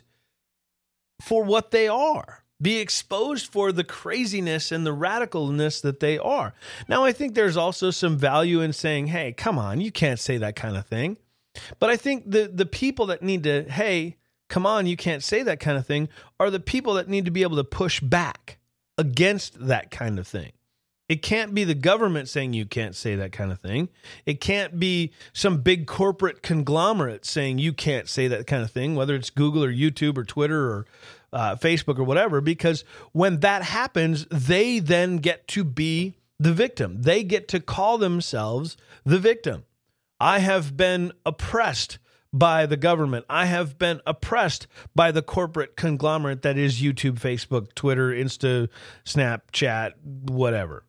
[1.22, 6.56] for what they are be exposed for the craziness and the radicalness that they are.
[6.88, 10.38] Now, I think there's also some value in saying, hey, come on, you can't say
[10.40, 11.18] that kind of thing.
[11.80, 14.18] But I think the, the people that need to, hey,
[14.50, 17.32] come on, you can't say that kind of thing, are the people that need to
[17.32, 18.58] be able to push back
[18.98, 20.52] against that kind of thing.
[21.10, 23.88] It can't be the government saying you can't say that kind of thing.
[24.26, 28.96] It can't be some big corporate conglomerate saying you can't say that kind of thing,
[28.96, 30.86] whether it's Google or YouTube or Twitter or
[31.32, 32.84] uh, Facebook or whatever, because
[33.14, 37.02] when that happens, they then get to be the victim.
[37.02, 38.76] They get to call themselves
[39.06, 39.64] the victim.
[40.20, 42.00] I have been oppressed
[42.34, 43.26] by the government.
[43.30, 48.70] I have been oppressed by the corporate conglomerate that is YouTube, Facebook, Twitter, Insta,
[49.06, 50.84] Snapchat, whatever.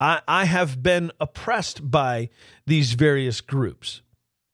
[0.00, 2.30] I, I have been oppressed by
[2.66, 4.02] these various groups.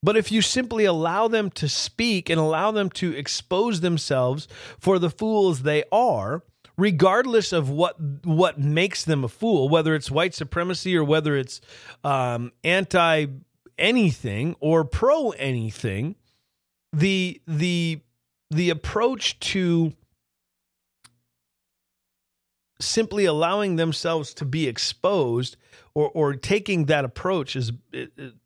[0.03, 4.47] But if you simply allow them to speak and allow them to expose themselves
[4.79, 6.43] for the fools they are,
[6.77, 11.61] regardless of what what makes them a fool, whether it's white supremacy or whether it's
[12.05, 13.27] um, anti
[13.79, 16.17] anything or pro anything,
[16.93, 18.01] the the
[18.51, 19.93] the approach to
[22.79, 25.57] simply allowing themselves to be exposed
[25.95, 27.73] or or taking that approach is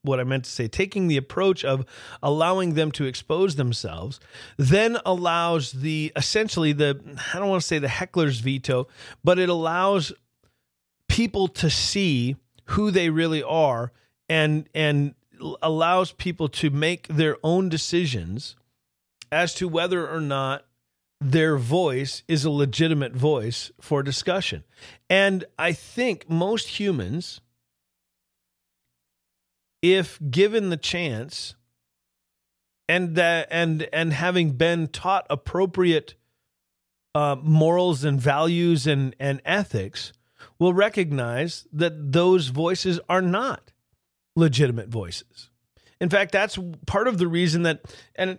[0.03, 0.68] what I meant to say.
[0.68, 1.85] Taking the approach of
[2.22, 4.20] allowing them to expose themselves,
[4.57, 7.01] then allows the essentially the
[7.35, 8.89] I don't want to say the heckler's veto,
[9.24, 10.12] but it allows
[11.09, 13.93] people to see who they really are
[14.28, 15.14] and and
[15.62, 18.57] allows people to make their own decisions
[19.32, 20.64] as to whether or not
[21.20, 24.64] their voice is a legitimate voice for discussion.
[25.09, 27.41] And I think most humans,
[29.82, 31.55] if given the chance,
[32.88, 36.14] and that and and having been taught appropriate
[37.14, 40.12] uh, morals and values and and ethics,
[40.59, 43.72] will recognize that those voices are not
[44.37, 45.51] legitimate voices.
[46.01, 47.83] In fact, that's part of the reason that
[48.14, 48.39] and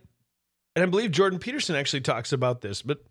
[0.75, 3.03] and I believe Jordan Peterson actually talks about this, but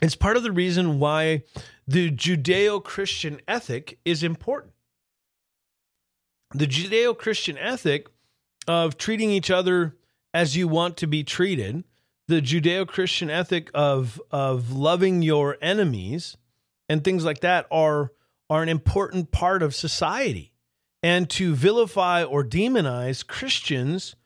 [0.00, 1.42] it's part of the reason why
[1.86, 4.72] the Judeo Christian ethic is important.
[6.54, 8.08] The Judeo Christian ethic
[8.66, 9.96] of treating each other
[10.32, 11.84] as you want to be treated,
[12.28, 16.36] the Judeo Christian ethic of, of loving your enemies
[16.88, 18.12] and things like that are,
[18.48, 20.49] are an important part of society.
[21.02, 24.16] And to vilify or demonize Christians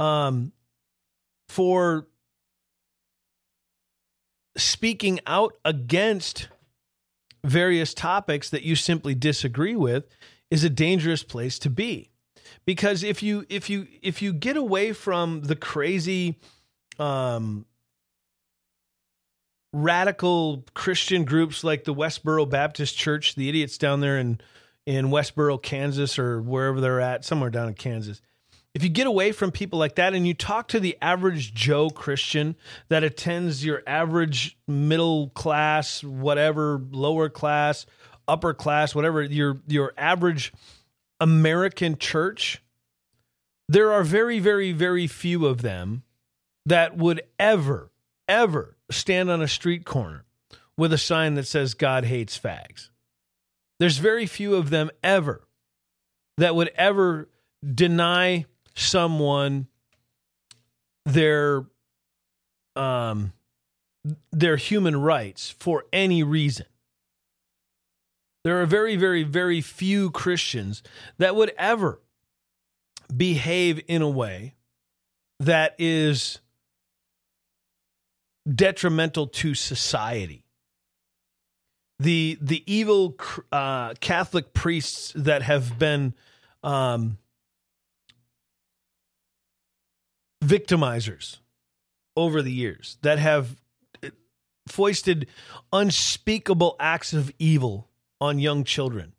[0.00, 0.52] um,
[1.48, 2.06] for
[4.56, 6.48] speaking out against
[7.44, 10.06] various topics that you simply disagree with
[10.50, 12.10] is a dangerous place to be.
[12.64, 16.38] Because if you if you if you get away from the crazy
[16.98, 17.66] um
[19.72, 24.40] radical christian groups like the westboro baptist church the idiots down there in
[24.86, 28.20] in westboro kansas or wherever they're at somewhere down in kansas
[28.74, 31.90] if you get away from people like that and you talk to the average Joe
[31.90, 32.56] Christian
[32.88, 37.86] that attends your average middle class, whatever, lower class,
[38.26, 40.52] upper class, whatever, your your average
[41.20, 42.62] American church,
[43.68, 46.02] there are very, very, very few of them
[46.66, 47.90] that would ever,
[48.28, 50.24] ever stand on a street corner
[50.76, 52.90] with a sign that says God hates fags.
[53.78, 55.46] There's very few of them ever
[56.36, 57.28] that would ever
[57.74, 59.68] deny someone
[61.04, 61.64] their
[62.76, 63.32] um
[64.32, 66.66] their human rights for any reason.
[68.44, 70.82] There are very, very, very few Christians
[71.16, 72.00] that would ever
[73.14, 74.54] behave in a way
[75.40, 76.40] that is
[78.52, 80.43] detrimental to society.
[81.98, 83.16] The the evil
[83.52, 86.14] uh, Catholic priests that have been
[86.62, 87.18] um,
[90.44, 91.38] victimizers
[92.16, 93.56] over the years that have
[94.66, 95.26] foisted
[95.72, 97.88] unspeakable acts of evil
[98.20, 99.12] on young children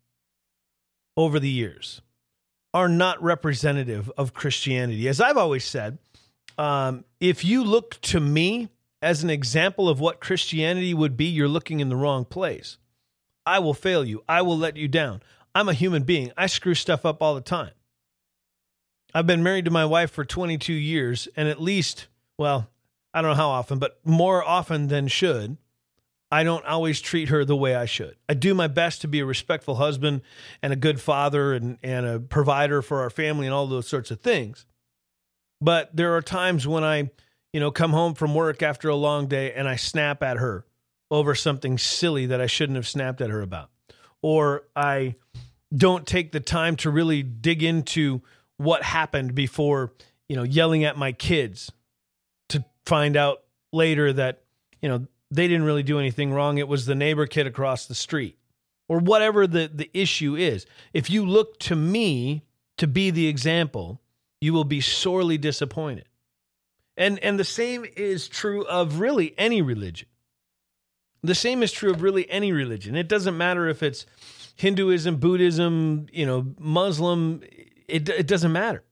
[1.16, 2.00] over the years
[2.74, 5.08] are not representative of Christianity.
[5.08, 5.98] As I've always said,
[6.58, 8.68] um, if you look to me
[9.02, 12.78] as an example of what Christianity would be, you're looking in the wrong place.
[13.44, 14.24] I will fail you.
[14.28, 15.22] I will let you down.
[15.54, 16.32] I'm a human being.
[16.36, 17.72] I screw stuff up all the time.
[19.14, 22.68] I've been married to my wife for 22 years, and at least, well,
[23.14, 25.56] I don't know how often, but more often than should,
[26.30, 28.16] I don't always treat her the way I should.
[28.28, 30.22] I do my best to be a respectful husband
[30.60, 34.10] and a good father and, and a provider for our family and all those sorts
[34.10, 34.66] of things.
[35.60, 37.10] But there are times when I,
[37.52, 40.66] you know, come home from work after a long day and I snap at her
[41.10, 43.70] over something silly that I shouldn't have snapped at her about.
[44.22, 45.14] Or I
[45.74, 48.22] don't take the time to really dig into
[48.56, 49.92] what happened before,
[50.28, 51.70] you know, yelling at my kids
[52.48, 53.42] to find out
[53.72, 54.42] later that,
[54.80, 56.58] you know, they didn't really do anything wrong.
[56.58, 58.38] It was the neighbor kid across the street
[58.88, 60.66] or whatever the, the issue is.
[60.92, 62.42] If you look to me
[62.78, 64.00] to be the example,
[64.40, 66.06] you will be sorely disappointed.
[66.96, 70.08] And and the same is true of really any religion.
[71.22, 72.96] The same is true of really any religion.
[72.96, 74.06] It doesn't matter if it's
[74.56, 77.42] Hinduism, Buddhism, you know, Muslim,
[77.88, 78.82] it, it doesn't matter.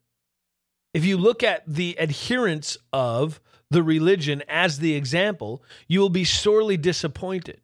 [0.93, 3.41] If you look at the adherents of
[3.71, 7.61] the religion as the example, you will be sorely disappointed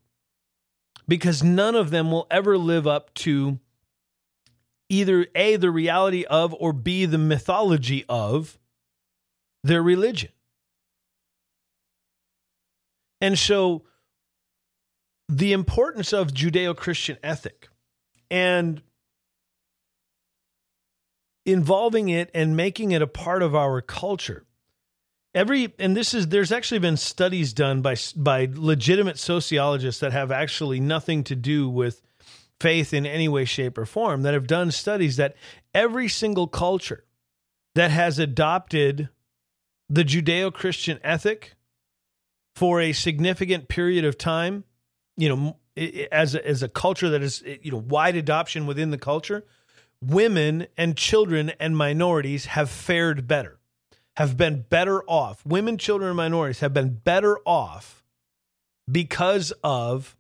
[1.07, 3.59] because none of them will ever live up to
[4.89, 8.59] either A, the reality of, or B, the mythology of
[9.63, 10.31] their religion.
[13.21, 13.85] And so
[15.29, 17.69] the importance of Judeo Christian ethic
[18.31, 18.83] and
[21.47, 24.45] involving it and making it a part of our culture.
[25.35, 30.33] Every and this is there's actually been studies done by by legitimate sociologists that have
[30.33, 32.03] actually nothing to do with
[32.61, 35.37] faith in any way shape or form that have done studies that
[35.73, 37.05] every single culture
[37.75, 39.09] that has adopted
[39.91, 41.57] the Judeo-Christian ethic
[42.55, 44.65] for a significant period of time,
[45.17, 45.57] you know,
[46.13, 49.45] as a, as a culture that is you know wide adoption within the culture,
[50.01, 53.59] women and children and minorities have fared better,
[54.17, 55.45] have been better off.
[55.45, 58.05] Women, children, and minorities have been better off
[58.91, 60.17] because of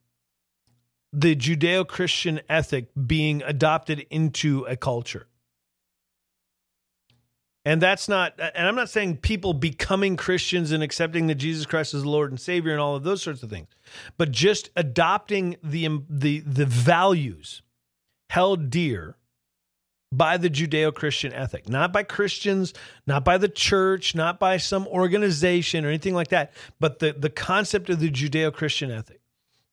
[1.12, 5.26] the Judeo Christian ethic being adopted into a culture.
[7.64, 11.92] And that's not, and I'm not saying people becoming Christians and accepting that Jesus Christ
[11.92, 13.68] is the Lord and Savior and all of those sorts of things,
[14.16, 17.60] but just adopting the the the values
[18.30, 19.16] held dear
[20.12, 22.72] by the Judeo Christian ethic, not by Christians,
[23.06, 27.30] not by the church, not by some organization or anything like that, but the, the
[27.30, 29.20] concept of the Judeo Christian ethic.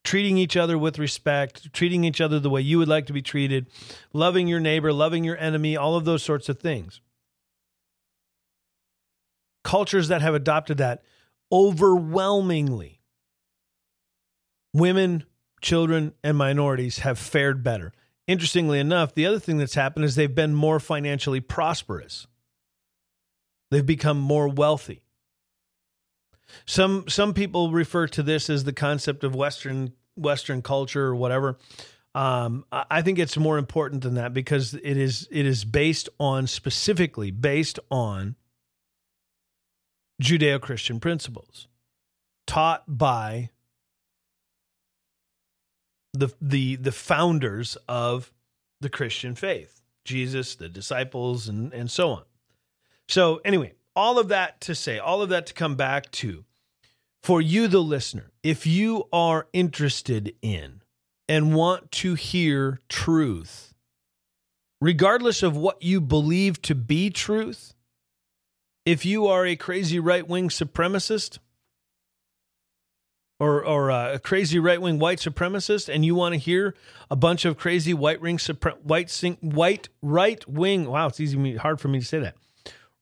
[0.04, 3.22] Treating each other with respect, treating each other the way you would like to be
[3.22, 3.66] treated,
[4.14, 7.02] loving your neighbor, loving your enemy, all of those sorts of things.
[9.68, 11.04] Cultures that have adopted that
[11.52, 13.02] overwhelmingly,
[14.74, 15.26] women,
[15.60, 17.92] children, and minorities have fared better.
[18.28, 22.28] Interestingly enough, the other thing that's happened is they've been more financially prosperous.
[23.70, 25.02] They've become more wealthy.
[26.66, 31.58] Some some people refer to this as the concept of Western Western culture or whatever.
[32.16, 36.48] Um, I think it's more important than that because it is it is based on
[36.48, 38.38] specifically based on
[40.22, 41.68] Judeo Christian principles
[42.46, 43.50] taught by
[46.14, 48.32] the the the founders of
[48.82, 52.24] the Christian faith, Jesus, the disciples, and and so on.
[53.08, 56.46] So anyway, all of that to say, all of that to come back to,
[57.24, 60.82] for you, the listener, if you are interested in
[61.28, 63.74] and want to hear truth,
[64.80, 67.74] regardless of what you believe to be truth,
[68.88, 71.40] if you are a crazy right wing supremacist,
[73.38, 76.74] or or uh, a crazy right wing white supremacist, and you want to hear
[77.12, 81.58] a bunch of crazy white ring supre- white sing- white right wing wow, it's easy
[81.58, 82.36] hard for me to say that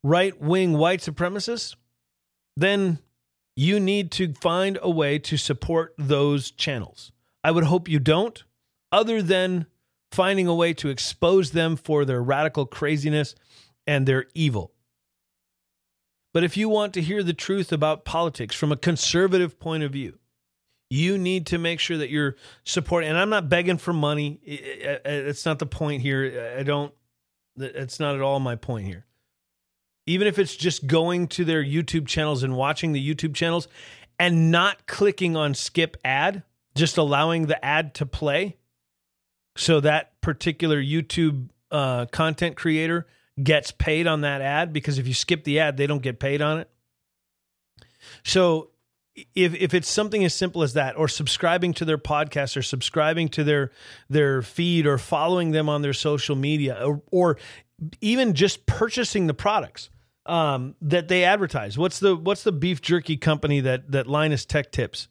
[0.04, 1.76] right wing white supremacists,
[2.58, 2.98] then
[3.56, 7.12] you need to find a way to support those channels.
[7.44, 8.44] I would hope you don't,
[8.92, 9.68] other than
[10.12, 13.36] finding a way to expose them for their radical craziness
[13.86, 14.72] and their evil.
[16.36, 19.94] But if you want to hear the truth about politics from a conservative point of
[19.94, 20.20] view,
[20.90, 23.10] you need to make sure that you're supporting.
[23.10, 24.42] And I'm not begging for money.
[24.44, 26.58] It's not the point here.
[26.60, 26.94] I don't.
[27.56, 29.06] It's not at all my point here.
[30.08, 33.70] Even if it's just going to their YouTube channels and watching the YouTube channels
[34.20, 36.44] and not clicking on skip ad,
[36.76, 38.58] just allowing the ad to play
[39.56, 43.08] so that particular YouTube uh, content creator
[43.42, 46.42] gets paid on that ad because if you skip the ad, they don't get paid
[46.42, 46.70] on it.
[48.24, 48.70] So
[49.34, 53.30] if if it's something as simple as that or subscribing to their podcast or subscribing
[53.30, 53.72] to their
[54.10, 57.38] their feed or following them on their social media or, or
[58.02, 59.90] even just purchasing the products
[60.26, 64.72] um, that they advertise what's the what's the beef jerky company that that Linus Tech
[64.72, 65.08] Tips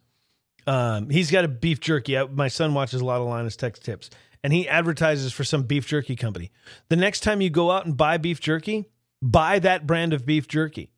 [0.66, 2.18] um, he's got a beef jerky.
[2.26, 4.10] My son watches a lot of Linus Tech Tips,
[4.44, 6.52] and he advertises for some beef jerky company.
[6.88, 8.84] The next time you go out and buy beef jerky,
[9.20, 10.90] buy that brand of beef jerky,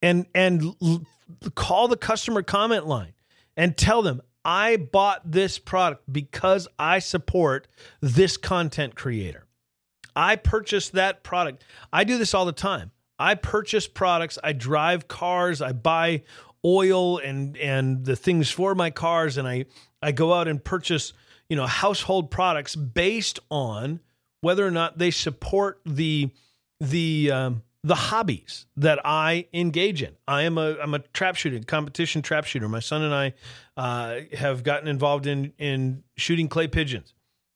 [0.00, 1.04] and and l-
[1.56, 3.14] call the customer comment line
[3.56, 7.66] and tell them I bought this product because I support
[8.00, 9.46] this content creator.
[10.14, 11.64] I purchased that product.
[11.92, 12.90] I do this all the time.
[13.18, 16.22] I purchase products, I drive cars, I buy
[16.64, 19.64] oil and and the things for my cars and I
[20.02, 21.12] I go out and purchase,
[21.50, 24.00] you know, household products based on
[24.40, 26.30] whether or not they support the
[26.80, 30.16] the um, the hobbies that I engage in.
[30.26, 32.68] I am a I'm a trap shooting competition trap shooter.
[32.68, 33.34] My son and I
[33.76, 37.12] uh, have gotten involved in in shooting clay pigeons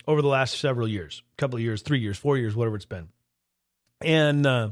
[0.06, 3.08] over the last several years, couple of years, three years, four years, whatever it's been,
[4.00, 4.70] and uh,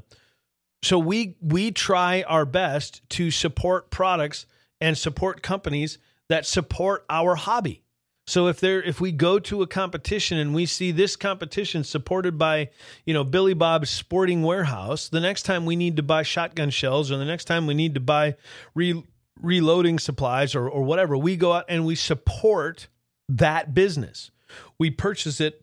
[0.83, 4.47] so we we try our best to support products
[4.81, 5.99] and support companies
[6.29, 7.83] that support our hobby.
[8.27, 12.39] So if there if we go to a competition and we see this competition supported
[12.39, 12.71] by,
[13.05, 17.11] you know, Billy Bob's Sporting Warehouse, the next time we need to buy shotgun shells
[17.11, 18.37] or the next time we need to buy
[18.75, 19.03] re,
[19.41, 22.87] reloading supplies or or whatever, we go out and we support
[23.29, 24.31] that business.
[24.79, 25.63] We purchase it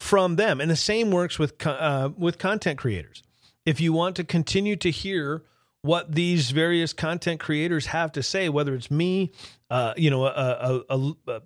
[0.00, 0.60] from them.
[0.60, 3.22] And the same works with uh, with content creators.
[3.64, 5.44] If you want to continue to hear
[5.82, 9.32] what these various content creators have to say, whether it's me,
[9.70, 11.42] uh, you know, a, a, a,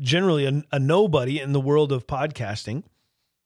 [0.00, 2.84] generally a, a nobody in the world of podcasting,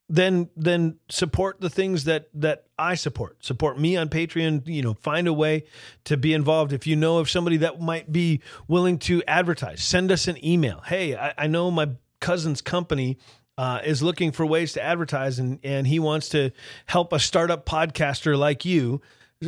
[0.09, 3.45] then then support the things that that I support.
[3.45, 4.66] Support me on Patreon.
[4.66, 5.64] You know, find a way
[6.05, 6.72] to be involved.
[6.72, 10.82] If you know of somebody that might be willing to advertise, send us an email.
[10.87, 13.18] Hey, I, I know my cousin's company
[13.57, 16.51] uh, is looking for ways to advertise, and and he wants to
[16.87, 19.01] help a startup podcaster like you.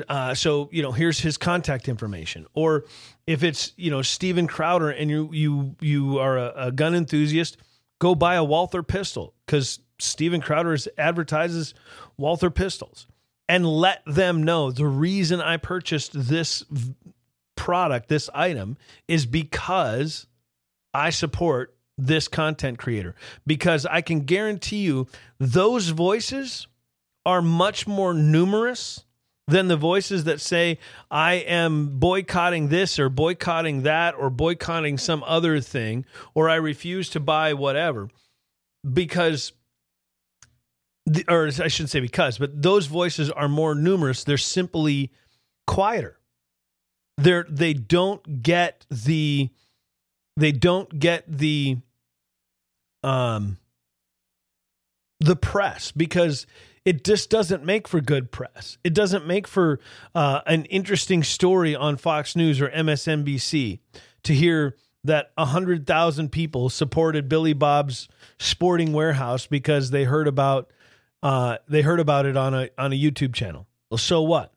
[0.09, 2.47] Uh, so you know, here's his contact information.
[2.55, 2.85] Or
[3.27, 7.57] if it's you know Steven Crowder and you you you are a, a gun enthusiast,
[7.99, 11.75] go buy a Walther pistol because Steven Crowder advertises
[12.17, 13.07] Walther pistols,
[13.49, 16.65] and let them know the reason I purchased this
[17.57, 18.77] product, this item,
[19.09, 20.27] is because
[20.95, 23.15] I support this content creator
[23.47, 25.07] because I can guarantee you
[25.39, 26.67] those voices
[27.25, 29.05] are much more numerous
[29.49, 30.79] than the voices that say,
[31.11, 37.09] I am boycotting this or boycotting that or boycotting some other thing or I refuse
[37.11, 38.09] to buy whatever.
[38.91, 39.53] Because,
[41.07, 44.25] the, or I shouldn't say because, but those voices are more numerous.
[44.25, 45.13] They're simply
[45.67, 46.19] quieter.
[47.17, 49.51] They're, they don't get the,
[50.37, 51.79] they don't get the,
[53.05, 53.59] um,
[55.21, 56.47] the press because
[56.87, 58.79] it just doesn't make for good press.
[58.85, 59.81] It doesn't make for
[60.15, 63.81] uh, an interesting story on Fox News or MSNBC
[64.23, 68.09] to hear that 100,000 people supported Billy Bob's
[68.39, 70.73] Sporting Warehouse because they heard about
[71.23, 73.67] uh, they heard about it on a on a YouTube channel.
[73.91, 74.53] Well, so what?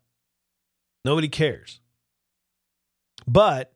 [1.03, 1.79] Nobody cares.
[3.25, 3.73] But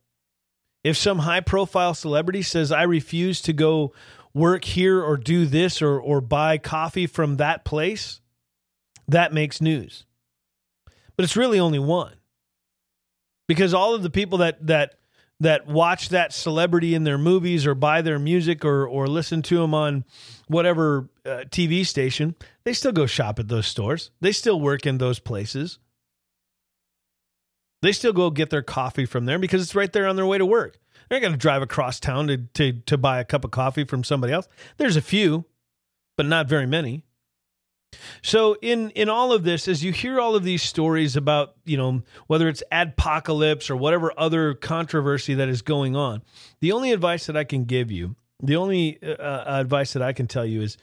[0.84, 3.94] if some high profile celebrity says I refuse to go
[4.34, 8.20] work here or do this or or buy coffee from that place,
[9.08, 10.06] that makes news.
[11.16, 12.16] But it's really only one.
[13.48, 14.96] Because all of the people that that
[15.40, 19.58] that watch that celebrity in their movies or buy their music or or listen to
[19.58, 20.06] them on
[20.48, 24.12] whatever uh, TV station, they still go shop at those stores.
[24.22, 25.80] They still work in those places.
[27.82, 30.38] They still go get their coffee from there because it's right there on their way
[30.38, 30.80] to work.
[31.10, 33.84] They're not going to drive across town to, to to buy a cup of coffee
[33.84, 34.48] from somebody else.
[34.78, 35.46] There's a few,
[36.16, 37.04] but not very many.
[38.22, 41.78] So in in all of this, as you hear all of these stories about you
[41.78, 46.22] know whether it's adpocalypse or whatever other controversy that is going on,
[46.60, 50.14] the only advice that I can give you, the only uh, uh advice that I
[50.14, 50.78] can tell you is,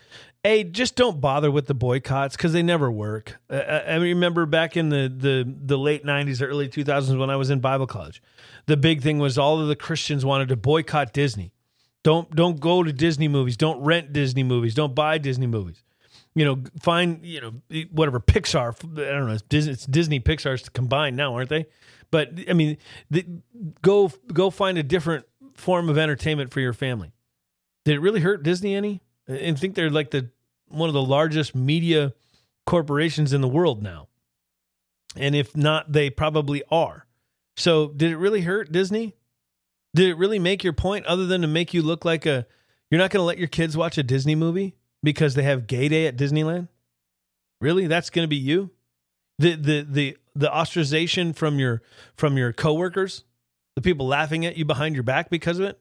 [0.44, 3.38] a just don't bother with the boycotts because they never work.
[3.48, 7.50] Uh, I remember back in the the the late '90s, early 2000s when I was
[7.50, 8.22] in Bible college,
[8.66, 11.52] the big thing was all of the Christians wanted to boycott Disney.
[12.02, 13.56] Don't don't go to Disney movies.
[13.56, 14.74] Don't rent Disney movies.
[14.74, 15.82] Don't buy Disney movies
[16.34, 18.74] you know, find you know whatever Pixar.
[18.82, 19.34] I don't know.
[19.34, 21.66] It's Disney, it's Disney Pixar's combined now, aren't they?
[22.10, 22.78] But I mean,
[23.10, 23.24] the,
[23.82, 27.12] go go find a different form of entertainment for your family.
[27.84, 29.02] Did it really hurt Disney any?
[29.26, 30.30] And think they're like the
[30.68, 32.14] one of the largest media
[32.66, 34.08] corporations in the world now.
[35.16, 37.06] And if not, they probably are.
[37.56, 39.16] So, did it really hurt Disney?
[39.94, 42.46] Did it really make your point other than to make you look like a
[42.90, 44.76] you're not going to let your kids watch a Disney movie?
[45.02, 46.68] Because they have gay day at Disneyland?
[47.60, 47.86] Really?
[47.86, 48.70] That's going to be you?
[49.38, 51.82] The the the the ostracization from your
[52.14, 53.24] from your coworkers
[53.76, 55.78] The people laughing at you behind your back because of it.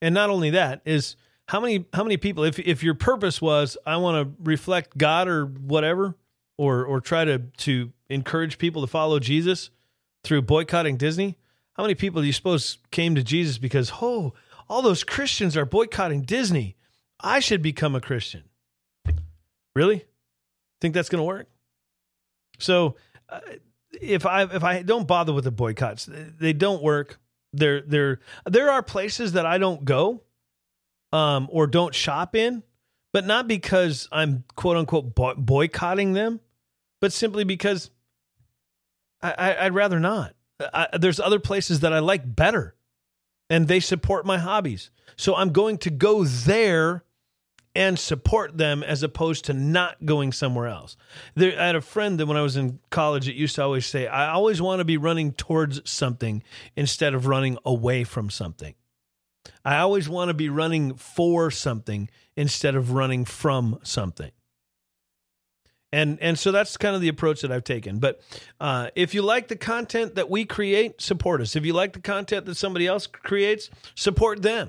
[0.00, 1.16] And not only that is
[1.48, 5.28] how many how many people if if your purpose was I want to reflect God
[5.28, 6.16] or whatever
[6.56, 9.70] or or try to to encourage people to follow Jesus
[10.24, 11.36] through boycotting Disney,
[11.74, 14.34] how many people do you suppose came to Jesus because oh
[14.68, 16.76] all those Christians are boycotting Disney.
[17.20, 18.44] I should become a Christian.
[19.74, 20.04] Really?
[20.80, 21.48] Think that's going to work?
[22.58, 22.96] So
[23.28, 23.40] uh,
[24.00, 27.18] if I if I don't bother with the boycotts, they don't work.
[27.52, 30.22] There there there are places that I don't go
[31.12, 32.62] um or don't shop in,
[33.12, 36.40] but not because I'm quote unquote boycotting them,
[37.00, 37.90] but simply because
[39.22, 40.34] I, I would rather not.
[40.60, 42.74] I, there's other places that I like better
[43.50, 44.90] and they support my hobbies.
[45.16, 47.04] So I'm going to go there
[47.78, 50.96] and support them as opposed to not going somewhere else.
[51.36, 53.86] There, I had a friend that when I was in college, it used to always
[53.86, 56.42] say, I always want to be running towards something
[56.74, 58.74] instead of running away from something.
[59.64, 64.32] I always want to be running for something instead of running from something
[65.92, 67.98] and and so that's kind of the approach that I've taken.
[67.98, 68.20] But
[68.60, 71.56] uh, if you like the content that we create, support us.
[71.56, 74.68] If you like the content that somebody else creates, support them.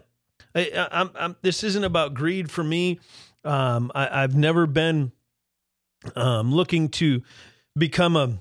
[0.55, 2.99] I, I'm, I'm, this isn't about greed for me.
[3.43, 5.11] Um, I, have never been
[6.15, 7.21] um, looking to
[7.77, 8.39] become a,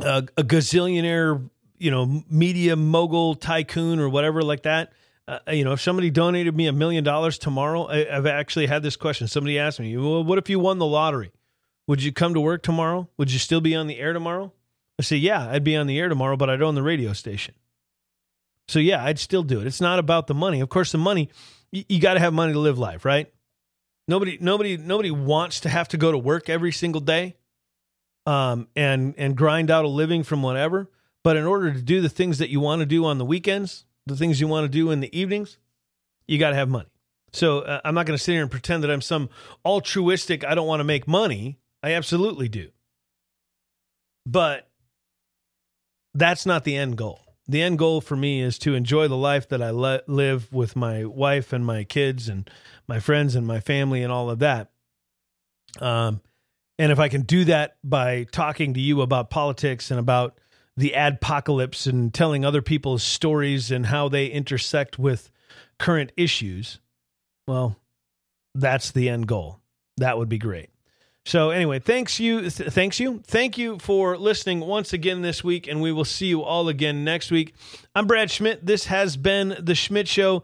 [0.00, 1.48] a, a gazillionaire,
[1.78, 4.92] you know, media mogul tycoon or whatever like that.
[5.26, 8.82] Uh, you know, if somebody donated me a million dollars tomorrow, I, have actually had
[8.82, 9.28] this question.
[9.28, 11.30] Somebody asked me, "Well, what if you won the lottery?"
[11.86, 13.08] Would you come to work tomorrow?
[13.18, 14.52] Would you still be on the air tomorrow?
[14.98, 17.54] I say, Yeah, I'd be on the air tomorrow, but I'd own the radio station.
[18.68, 19.66] So, yeah, I'd still do it.
[19.66, 20.60] It's not about the money.
[20.60, 21.28] Of course, the money,
[21.70, 23.32] you, you got to have money to live life, right?
[24.08, 27.36] Nobody, nobody, nobody wants to have to go to work every single day
[28.26, 30.90] um, and, and grind out a living from whatever.
[31.24, 33.84] But in order to do the things that you want to do on the weekends,
[34.06, 35.58] the things you want to do in the evenings,
[36.26, 36.88] you got to have money.
[37.32, 39.30] So uh, I'm not going to sit here and pretend that I'm some
[39.64, 41.58] altruistic, I don't want to make money.
[41.82, 42.70] I absolutely do.
[44.26, 44.68] But
[46.14, 47.21] that's not the end goal.
[47.48, 50.76] The end goal for me is to enjoy the life that I le- live with
[50.76, 52.48] my wife and my kids and
[52.86, 54.70] my friends and my family and all of that.
[55.80, 56.20] Um,
[56.78, 60.38] and if I can do that by talking to you about politics and about
[60.76, 65.30] the adpocalypse and telling other people's stories and how they intersect with
[65.78, 66.80] current issues,
[67.46, 67.76] well,
[68.54, 69.60] that's the end goal.
[69.98, 70.70] That would be great.
[71.24, 75.68] So anyway, thanks you, th- thanks you, thank you for listening once again this week,
[75.68, 77.54] and we will see you all again next week.
[77.94, 78.66] I'm Brad Schmidt.
[78.66, 80.42] This has been the Schmidt Show.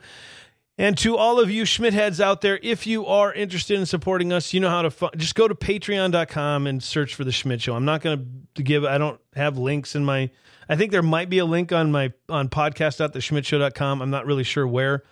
[0.80, 4.32] And to all of you Schmidt heads out there, if you are interested in supporting
[4.32, 7.60] us, you know how to fu- just go to patreon.com and search for the Schmidt
[7.60, 7.74] Show.
[7.74, 10.30] I'm not going to give, I don't have links in my,
[10.68, 14.00] I think there might be a link on my, on podcast.theschmidtshow.com.
[14.00, 15.02] I'm not really sure where.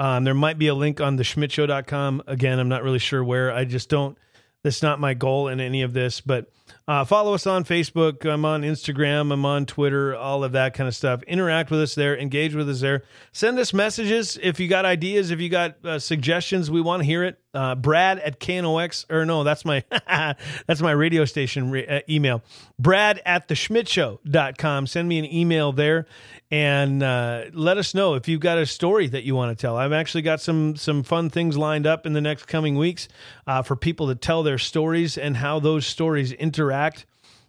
[0.00, 2.24] Um, there might be a link on theschmidtshow.com.
[2.26, 3.52] Again, I'm not really sure where.
[3.52, 4.18] I just don't,
[4.62, 6.50] that's not my goal in any of this, but
[6.86, 8.24] uh, follow us on Facebook.
[8.24, 9.32] I'm on Instagram.
[9.32, 11.22] I'm on Twitter, all of that kind of stuff.
[11.24, 12.16] Interact with us there.
[12.16, 13.02] Engage with us there.
[13.32, 16.70] Send us messages if you got ideas, if you got uh, suggestions.
[16.70, 17.40] We want to hear it.
[17.54, 19.84] Uh, Brad at KNOX, or no, that's my
[20.66, 22.42] that's my radio station re- uh, email.
[22.78, 24.86] Brad at the Schmidtshow.com.
[24.86, 26.06] Send me an email there
[26.50, 29.76] and uh, let us know if you've got a story that you want to tell.
[29.76, 33.08] I've actually got some some fun things lined up in the next coming weeks
[33.46, 37.06] uh, for people to tell their stories and how those stories interact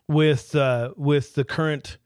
[0.07, 1.97] with uh, with the current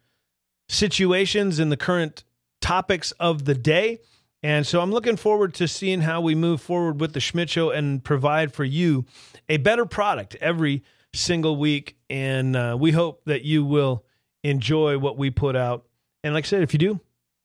[0.69, 2.23] situations and the current
[2.61, 3.99] topics of the day.
[4.47, 7.71] And so I'm looking forward to seeing how we move forward with the Schmidt Show
[7.71, 9.03] and provide for you
[9.49, 10.83] a better product every
[11.13, 11.97] single week.
[12.09, 14.05] And uh, we hope that you will
[14.43, 15.83] enjoy what we put out
[16.23, 16.99] and like I said, if you do,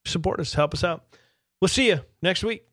[0.05, 1.05] support us, help us out.
[1.61, 2.67] We'll see you next week.